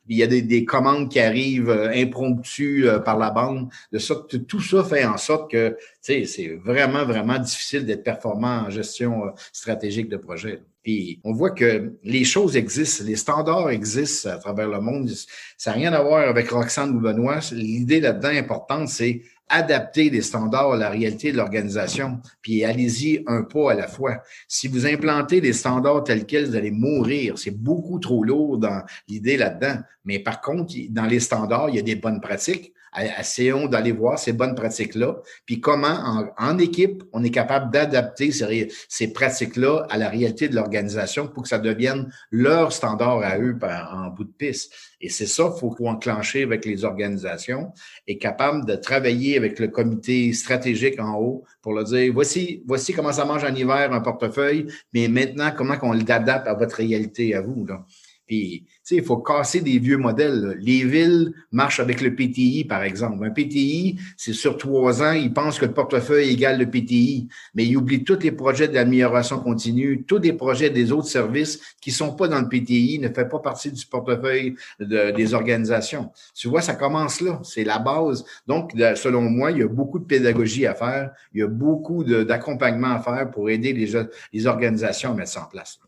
Il 0.08 0.16
y 0.16 0.22
a 0.22 0.26
des, 0.26 0.64
commandes 0.64 1.08
qui 1.10 1.20
arrivent 1.20 1.70
euh, 1.76 1.90
impromptues 1.94 2.88
euh, 2.88 2.98
par 2.98 3.18
la 3.18 3.30
bande. 3.30 3.68
De 3.92 3.98
sorte, 3.98 4.46
tout 4.46 4.60
ça 4.60 4.82
fait 4.84 5.04
en 5.04 5.16
sorte 5.16 5.50
que 5.50 5.76
c'est 6.00 6.26
vraiment, 6.64 7.04
vraiment 7.04 7.38
difficile 7.38 7.84
d'être 7.84 8.04
performant 8.04 8.64
en 8.66 8.70
gestion 8.70 9.32
stratégique 9.52 10.08
de 10.08 10.16
projet. 10.16 10.62
Puis 10.82 11.18
on 11.24 11.32
voit 11.32 11.50
que 11.50 11.94
les 12.04 12.22
choses 12.22 12.56
existent, 12.56 13.02
les 13.04 13.16
standards 13.16 13.70
existent 13.70 14.30
à 14.30 14.36
travers 14.36 14.68
le 14.68 14.80
monde. 14.80 15.10
Ça 15.58 15.70
n'a 15.70 15.76
rien 15.76 15.92
à 15.92 16.00
voir 16.00 16.28
avec 16.28 16.48
Roxane 16.48 16.94
ou 16.94 17.00
Benoît. 17.00 17.40
L'idée 17.50 18.00
là-dedans 18.00 18.28
importante, 18.28 18.88
c'est 18.88 19.22
adapter 19.48 20.10
les 20.10 20.22
standards 20.22 20.72
à 20.72 20.76
la 20.76 20.90
réalité 20.90 21.32
de 21.32 21.36
l'organisation, 21.36 22.20
puis 22.42 22.64
allez-y 22.64 23.22
un 23.26 23.42
pas 23.42 23.72
à 23.72 23.74
la 23.74 23.86
fois. 23.86 24.22
Si 24.48 24.68
vous 24.68 24.86
implantez 24.86 25.40
des 25.40 25.52
standards 25.52 26.04
tels 26.04 26.26
quels, 26.26 26.46
vous 26.46 26.56
allez 26.56 26.70
mourir. 26.70 27.38
C'est 27.38 27.56
beaucoup 27.56 27.98
trop 27.98 28.24
lourd 28.24 28.58
dans 28.58 28.82
l'idée 29.08 29.36
là-dedans. 29.36 29.80
Mais 30.04 30.18
par 30.18 30.40
contre, 30.40 30.74
dans 30.90 31.06
les 31.06 31.20
standards, 31.20 31.70
il 31.70 31.76
y 31.76 31.78
a 31.78 31.82
des 31.82 31.96
bonnes 31.96 32.20
pratiques 32.20 32.72
essayons 33.18 33.66
d'aller 33.66 33.92
voir 33.92 34.18
ces 34.18 34.32
bonnes 34.32 34.54
pratiques-là, 34.54 35.20
puis 35.44 35.60
comment, 35.60 36.32
en, 36.38 36.58
équipe, 36.58 37.04
on 37.12 37.22
est 37.22 37.30
capable 37.30 37.70
d'adapter 37.72 38.30
ces, 38.32 39.12
pratiques-là 39.12 39.86
à 39.90 39.98
la 39.98 40.08
réalité 40.08 40.48
de 40.48 40.54
l'organisation 40.54 41.28
pour 41.28 41.42
que 41.42 41.48
ça 41.48 41.58
devienne 41.58 42.10
leur 42.30 42.72
standard 42.72 43.20
à 43.22 43.38
eux 43.38 43.58
en 43.62 44.08
bout 44.08 44.24
de 44.24 44.32
piste. 44.32 44.72
Et 45.00 45.08
c'est 45.08 45.26
ça 45.26 45.50
qu'il 45.50 45.60
faut 45.60 45.86
enclencher 45.86 46.42
avec 46.42 46.64
les 46.64 46.84
organisations 46.84 47.72
et 48.06 48.18
capable 48.18 48.64
de 48.64 48.76
travailler 48.76 49.36
avec 49.36 49.58
le 49.58 49.68
comité 49.68 50.32
stratégique 50.32 50.98
en 51.00 51.18
haut 51.18 51.44
pour 51.62 51.74
leur 51.74 51.84
dire, 51.84 52.12
voici, 52.12 52.62
voici 52.66 52.92
comment 52.92 53.12
ça 53.12 53.24
mange 53.24 53.44
en 53.44 53.54
hiver 53.54 53.92
un 53.92 54.00
portefeuille, 54.00 54.66
mais 54.94 55.08
maintenant, 55.08 55.50
comment 55.56 55.74
on 55.82 55.92
l'adapte 55.92 56.48
à 56.48 56.54
votre 56.54 56.76
réalité 56.76 57.34
à 57.34 57.40
vous. 57.40 57.66
Là. 57.66 57.84
Puis, 58.26 58.64
il 58.90 59.04
faut 59.04 59.18
casser 59.18 59.60
des 59.60 59.78
vieux 59.78 59.98
modèles. 59.98 60.56
Les 60.60 60.84
villes 60.84 61.32
marchent 61.52 61.80
avec 61.80 62.00
le 62.00 62.14
PTI, 62.14 62.64
par 62.64 62.82
exemple. 62.82 63.24
Un 63.24 63.30
PTI, 63.30 63.98
c'est 64.16 64.32
sur 64.32 64.56
trois 64.56 65.02
ans, 65.02 65.12
ils 65.12 65.32
pensent 65.32 65.58
que 65.58 65.66
le 65.66 65.72
portefeuille 65.72 66.30
égale 66.30 66.58
le 66.58 66.68
PTI, 66.68 67.28
mais 67.54 67.64
ils 67.66 67.76
oublient 67.76 68.04
tous 68.04 68.18
les 68.20 68.32
projets 68.32 68.68
d'amélioration 68.68 69.38
continue, 69.38 70.04
tous 70.04 70.18
les 70.18 70.32
projets 70.32 70.70
des 70.70 70.90
autres 70.90 71.08
services 71.08 71.60
qui 71.80 71.92
sont 71.92 72.14
pas 72.14 72.26
dans 72.26 72.40
le 72.40 72.48
PTI, 72.48 72.98
ne 72.98 73.08
fait 73.08 73.28
pas 73.28 73.38
partie 73.38 73.70
du 73.70 73.86
portefeuille 73.86 74.56
des 74.80 75.34
organisations. 75.34 76.10
Tu 76.34 76.48
vois, 76.48 76.62
ça 76.62 76.74
commence 76.74 77.20
là. 77.20 77.40
C'est 77.44 77.64
la 77.64 77.78
base. 77.78 78.24
Donc, 78.46 78.72
selon 78.96 79.22
moi, 79.22 79.52
il 79.52 79.58
y 79.58 79.62
a 79.62 79.68
beaucoup 79.68 79.98
de 79.98 80.04
pédagogie 80.04 80.66
à 80.66 80.74
faire. 80.74 81.12
Il 81.32 81.40
y 81.40 81.42
a 81.42 81.48
beaucoup 81.48 82.02
d'accompagnement 82.04 82.94
à 82.94 83.00
faire 83.00 83.30
pour 83.30 83.50
aider 83.50 83.72
les, 83.72 83.88
les 84.32 84.46
organisations 84.46 85.12
à 85.12 85.14
mettre 85.14 85.30
ça 85.30 85.42
en 85.42 85.46
place. 85.46 85.78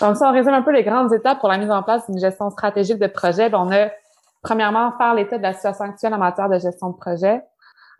Donc, 0.00 0.16
si 0.16 0.22
on 0.24 0.32
résume 0.32 0.54
un 0.54 0.62
peu 0.62 0.72
les 0.72 0.82
grandes 0.82 1.12
étapes 1.12 1.38
pour 1.40 1.48
la 1.48 1.58
mise 1.58 1.70
en 1.70 1.82
place 1.82 2.08
d'une 2.10 2.18
gestion 2.18 2.50
stratégique 2.50 2.98
de 2.98 3.06
projet, 3.06 3.48
ben, 3.48 3.58
on 3.60 3.72
a 3.72 3.88
premièrement 4.42 4.92
faire 4.98 5.14
l'état 5.14 5.38
de 5.38 5.42
la 5.42 5.52
situation 5.52 5.84
actuelle 5.84 6.14
en 6.14 6.18
matière 6.18 6.48
de 6.48 6.58
gestion 6.58 6.90
de 6.90 6.96
projet. 6.96 7.42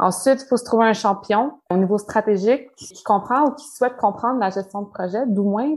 Ensuite, 0.01 0.43
il 0.43 0.49
faut 0.49 0.57
se 0.57 0.65
trouver 0.65 0.87
un 0.87 0.93
champion 0.93 1.61
au 1.71 1.77
niveau 1.77 1.99
stratégique 1.99 2.69
qui 2.77 3.01
comprend 3.05 3.45
ou 3.45 3.53
qui 3.53 3.69
souhaite 3.69 3.97
comprendre 3.97 4.41
la 4.41 4.51
gestion 4.51 4.83
de 4.83 4.89
projet, 4.89 5.25
d'au 5.27 5.45
moins, 5.45 5.73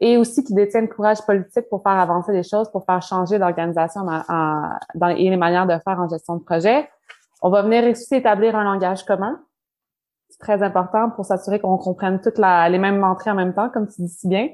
et 0.00 0.16
aussi 0.16 0.42
qui 0.42 0.52
détient 0.52 0.80
le 0.80 0.88
courage 0.88 1.24
politique 1.24 1.68
pour 1.68 1.82
faire 1.82 1.92
avancer 1.92 2.32
les 2.32 2.42
choses, 2.42 2.68
pour 2.72 2.84
faire 2.84 3.00
changer 3.00 3.38
l'organisation 3.38 4.00
et 4.10 5.30
les 5.30 5.36
manières 5.36 5.66
de 5.66 5.78
faire 5.84 6.00
en 6.00 6.08
gestion 6.08 6.36
de 6.36 6.42
projet. 6.42 6.90
On 7.40 7.50
va 7.50 7.62
venir 7.62 7.84
aussi 7.88 8.16
établir 8.16 8.56
un 8.56 8.64
langage 8.64 9.04
commun. 9.04 9.40
C'est 10.28 10.40
très 10.40 10.62
important 10.62 11.10
pour 11.10 11.24
s'assurer 11.24 11.60
qu'on 11.60 11.78
comprenne 11.78 12.20
toutes 12.20 12.38
les 12.38 12.78
mêmes 12.78 13.04
entrées 13.04 13.30
en 13.30 13.36
même 13.36 13.54
temps, 13.54 13.70
comme 13.70 13.86
tu 13.86 14.02
dis 14.02 14.08
si 14.08 14.26
bien. 14.26 14.48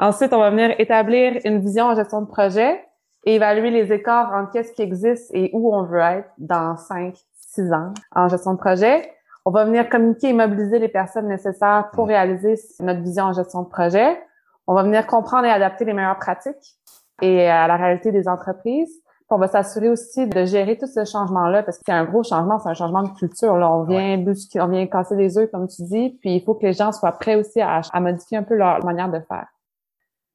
Ensuite, 0.00 0.32
on 0.32 0.38
va 0.38 0.50
venir 0.50 0.74
établir 0.78 1.40
une 1.44 1.58
vision 1.58 1.86
en 1.86 1.96
gestion 1.96 2.22
de 2.22 2.26
projet 2.26 2.84
et 3.24 3.34
évaluer 3.34 3.70
les 3.70 3.92
écarts 3.92 4.32
entre 4.32 4.52
qu'est-ce 4.52 4.72
qui 4.72 4.82
existe 4.82 5.28
et 5.34 5.50
où 5.52 5.74
on 5.74 5.82
veut 5.82 5.98
être 5.98 6.30
dans 6.38 6.76
5, 6.76 7.16
6 7.34 7.72
ans 7.72 7.92
en 8.14 8.28
gestion 8.28 8.52
de 8.52 8.58
projet. 8.58 9.10
On 9.44 9.50
va 9.50 9.64
venir 9.64 9.88
communiquer 9.88 10.28
et 10.28 10.32
mobiliser 10.32 10.78
les 10.78 10.88
personnes 10.88 11.26
nécessaires 11.26 11.88
pour 11.92 12.06
réaliser 12.06 12.54
notre 12.80 13.00
vision 13.00 13.24
en 13.24 13.32
gestion 13.32 13.62
de 13.62 13.68
projet. 13.68 14.20
On 14.68 14.74
va 14.74 14.84
venir 14.84 15.04
comprendre 15.04 15.46
et 15.46 15.50
adapter 15.50 15.84
les 15.84 15.94
meilleures 15.94 16.18
pratiques 16.18 16.76
et 17.20 17.48
à 17.48 17.66
la 17.66 17.76
réalité 17.76 18.12
des 18.12 18.28
entreprises. 18.28 19.02
on 19.30 19.38
va 19.38 19.48
s'assurer 19.48 19.88
aussi 19.88 20.28
de 20.28 20.44
gérer 20.44 20.78
tout 20.78 20.86
ce 20.86 21.04
changement-là 21.04 21.64
parce 21.64 21.78
que 21.78 21.84
c'est 21.86 21.92
un 21.92 22.04
gros 22.04 22.22
changement, 22.22 22.60
c'est 22.60 22.68
un 22.68 22.74
changement 22.74 23.02
de 23.02 23.12
culture. 23.18 23.56
Là, 23.56 23.68
on 23.68 23.82
vient 23.82 24.24
on 24.60 24.68
vient 24.68 24.86
casser 24.86 25.16
les 25.16 25.36
œufs 25.38 25.50
comme 25.50 25.66
tu 25.66 25.82
dis, 25.82 26.16
puis 26.20 26.36
il 26.36 26.44
faut 26.44 26.54
que 26.54 26.66
les 26.66 26.72
gens 26.72 26.92
soient 26.92 27.12
prêts 27.12 27.34
aussi 27.34 27.60
à 27.60 27.82
modifier 28.00 28.38
un 28.38 28.44
peu 28.44 28.54
leur 28.54 28.84
manière 28.84 29.10
de 29.10 29.18
faire. 29.18 29.48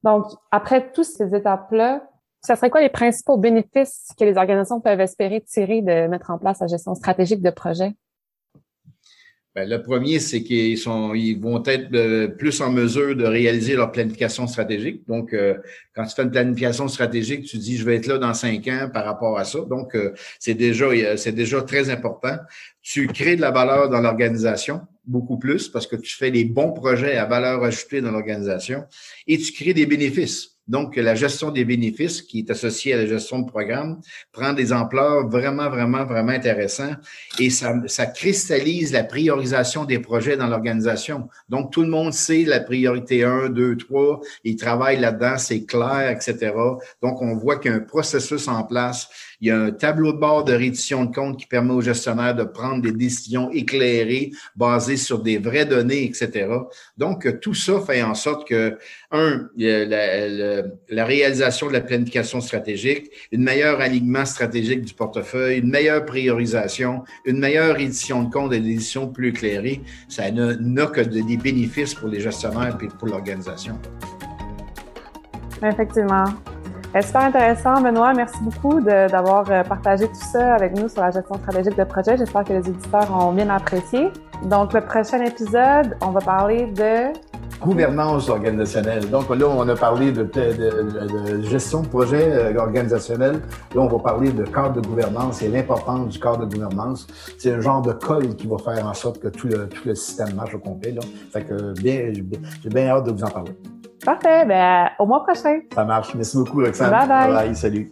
Donc, 0.04 0.26
après 0.52 0.92
toutes 0.92 1.06
ces 1.06 1.34
étapes-là, 1.36 2.08
ça 2.42 2.56
serait 2.56 2.70
quoi 2.70 2.82
les 2.82 2.90
principaux 2.90 3.38
bénéfices 3.38 4.10
que 4.20 4.26
les 4.26 4.38
organisations 4.38 4.82
peuvent 4.82 5.00
espérer 5.00 5.42
tirer 5.42 5.82
de 5.82 6.08
mettre 6.08 6.30
en 6.30 6.38
place 6.38 6.60
la 6.60 6.68
gestion 6.68 6.94
stratégique 6.94 7.42
de 7.42 7.50
projet? 7.50 7.94
Ben, 9.56 9.70
le 9.70 9.84
premier, 9.84 10.20
c'est 10.20 10.42
qu'ils 10.42 10.80
ils 10.80 11.40
vont 11.40 11.64
être 11.64 11.94
euh, 11.94 12.28
plus 12.28 12.60
en 12.60 12.72
mesure 12.72 13.16
de 13.16 13.24
réaliser 13.24 13.76
leur 13.76 13.92
planification 13.92 14.48
stratégique. 14.48 15.08
Donc, 15.08 15.32
euh, 15.32 15.54
quand 15.94 16.04
tu 16.06 16.16
fais 16.16 16.24
une 16.24 16.32
planification 16.32 16.88
stratégique, 16.88 17.46
tu 17.46 17.58
dis, 17.58 17.78
je 17.78 17.86
vais 17.86 17.98
être 17.98 18.08
là 18.08 18.18
dans 18.18 18.34
cinq 18.34 18.68
ans 18.68 18.90
par 18.92 19.06
rapport 19.06 19.38
à 19.38 19.44
ça. 19.44 19.60
Donc, 19.60 19.96
euh, 19.96 20.12
c'est 20.40 20.56
déjà, 20.56 21.16
c'est 21.18 21.34
déjà 21.34 21.62
très 21.62 21.92
important. 21.92 22.36
Tu 22.82 23.06
crées 23.08 23.36
de 23.36 23.42
la 23.42 23.52
valeur 23.52 23.90
dans 23.90 24.02
l'organisation 24.02 24.82
beaucoup 25.06 25.38
plus 25.38 25.68
parce 25.68 25.88
que 25.88 25.96
tu 25.96 26.16
fais 26.16 26.32
des 26.32 26.46
bons 26.46 26.72
projets 26.72 27.18
à 27.18 27.26
valeur 27.26 27.64
ajoutée 27.64 28.02
dans 28.02 28.12
l'organisation 28.12 28.86
et 29.28 29.38
tu 29.38 29.52
crées 29.52 29.74
des 29.74 29.86
bénéfices. 29.86 30.54
Donc, 30.66 30.96
la 30.96 31.14
gestion 31.14 31.52
des 31.52 31.66
bénéfices 31.66 32.22
qui 32.22 32.40
est 32.40 32.50
associée 32.50 32.94
à 32.94 32.98
la 32.98 33.06
gestion 33.06 33.40
de 33.40 33.46
programme 33.46 34.00
prend 34.32 34.54
des 34.54 34.72
ampleurs 34.72 35.28
vraiment, 35.28 35.70
vraiment, 35.70 36.06
vraiment 36.06 36.32
intéressantes 36.32 36.98
et 37.38 37.50
ça, 37.50 37.76
ça 37.88 38.06
cristallise 38.06 38.94
la 38.94 39.04
priorisation 39.04 39.84
des 39.84 40.00
projets 40.00 40.38
dans 40.38 40.48
l'organisation. 40.48 41.28
Donc, 41.50 41.74
tout 41.74 41.82
le 41.82 41.90
monde 41.90 42.14
sait 42.14 42.44
la 42.44 42.62
priorité 42.62 43.26
1, 43.26 43.50
2, 43.50 43.76
3, 43.76 44.22
ils 44.46 44.56
travaillent 44.56 45.02
là-dedans, 45.02 45.38
c'est 45.38 45.66
clair, 45.66 46.10
etc. 46.10 46.54
Donc, 47.02 47.22
on 47.22 47.36
voit 47.36 47.58
qu'il 47.58 47.72
y 47.72 47.74
a 47.74 47.78
un 47.78 47.82
processus 47.82 48.48
en 48.48 48.64
place 48.64 49.10
il 49.44 49.48
y 49.48 49.52
a 49.52 49.60
un 49.60 49.72
tableau 49.72 50.14
de 50.14 50.20
bord 50.20 50.46
de 50.46 50.54
reddition 50.54 51.04
de 51.04 51.14
compte 51.14 51.38
qui 51.38 51.46
permet 51.46 51.74
aux 51.74 51.82
gestionnaires 51.82 52.34
de 52.34 52.46
prendre 52.46 52.82
des 52.82 52.94
décisions 52.94 53.52
éclairées 53.52 54.32
basées 54.56 54.96
sur 54.96 55.20
des 55.20 55.38
vraies 55.38 55.66
données, 55.66 56.06
etc. 56.06 56.48
Donc, 56.98 57.42
tout 57.42 57.54
ça 57.54 57.82
fait 57.82 58.02
en 58.02 58.16
sorte 58.16 58.48
que, 58.48 58.78
un, 59.12 59.50
la, 59.58 60.64
la 60.88 61.06
réalisation 61.06 61.68
de 61.68 61.74
la 61.74 61.82
planification 61.82 62.40
stratégique, 62.40 63.12
une 63.34 63.44
meilleure 63.44 63.82
alignement 63.82 64.24
stratégique 64.24 64.84
du 64.84 64.94
portefeuille, 64.94 65.60
une 65.60 65.70
meilleure 65.70 66.06
priorisation, 66.06 67.04
une 67.26 67.40
meilleure 67.40 67.78
édition 67.82 68.24
de 68.24 68.32
compte 68.32 68.54
et 68.54 68.62
des 68.62 68.70
éditions 68.70 69.10
plus 69.10 69.28
éclairées, 69.28 69.82
ça 70.08 70.32
n'a 70.32 70.86
que 70.86 71.02
des 71.02 71.36
bénéfices 71.36 71.96
pour 71.96 72.08
les 72.08 72.22
gestionnaires 72.22 72.78
et 72.82 72.88
pour 72.88 73.10
l'organisation. 73.10 73.78
Effectivement. 75.62 76.28
Euh, 76.96 77.02
super 77.02 77.22
intéressant, 77.22 77.82
Benoît. 77.82 78.14
Merci 78.14 78.38
beaucoup 78.42 78.80
d'avoir 78.80 79.50
euh, 79.50 79.64
partagé 79.64 80.08
tout 80.08 80.26
ça 80.32 80.54
avec 80.54 80.78
nous 80.78 80.88
sur 80.88 81.02
la 81.02 81.10
gestion 81.10 81.36
stratégique 81.36 81.76
de 81.76 81.84
projet. 81.86 82.18
J'espère 82.18 82.44
que 82.44 82.54
les 82.54 82.70
éditeurs 82.70 83.10
ont 83.12 83.32
bien 83.32 83.50
apprécié. 83.50 84.12
Donc, 84.44 84.74
le 84.74 84.82
prochain 84.82 85.20
épisode, 85.26 85.98
on 86.02 86.12
va 86.12 86.20
parler 86.22 86.68
de 86.68 87.12
gouvernance 87.60 88.30
organisationnelle. 88.30 89.10
Donc 89.10 89.30
là, 89.30 89.48
on 89.48 89.68
a 89.68 89.76
parlé 89.76 90.12
de, 90.12 90.30
gestion 91.42 91.82
de 91.82 91.88
projet 91.88 92.30
euh, 92.30 92.60
organisationnel. 92.60 93.40
Là, 93.74 93.82
on 93.82 93.88
va 93.88 93.98
parler 93.98 94.32
de 94.32 94.44
cadre 94.44 94.80
de 94.80 94.88
gouvernance 94.88 95.42
et 95.42 95.48
l'importance 95.48 96.10
du 96.10 96.20
cadre 96.20 96.46
de 96.46 96.54
gouvernance. 96.54 97.08
C'est 97.40 97.54
un 97.54 97.62
genre 97.62 97.82
de 97.82 97.94
col 97.94 98.36
qui 98.36 98.46
va 98.46 98.58
faire 98.60 98.86
en 98.86 98.94
sorte 98.94 99.20
que 99.20 99.30
tout 99.30 99.48
le, 99.48 99.96
système 99.96 100.36
marche 100.36 100.54
au 100.54 100.60
complet. 100.60 100.92
Là. 100.92 101.02
Fait 101.32 101.44
que 101.44 101.74
j'ai 101.82 102.70
bien 102.70 102.90
hâte 102.90 103.06
de 103.06 103.12
vous 103.14 103.24
en 103.24 103.30
parler. 103.30 103.56
Parfait. 104.04 104.46
Ben, 104.46 104.90
au 105.00 105.06
mois 105.06 105.24
prochain. 105.24 105.60
Ça 105.74 105.86
marche. 105.86 106.14
Merci 106.16 106.38
beaucoup, 106.38 106.62
Roxane. 106.62 106.92
Bye 106.92 107.08
bye. 107.08 107.34
bye 107.34 107.56
salut. 107.56 107.92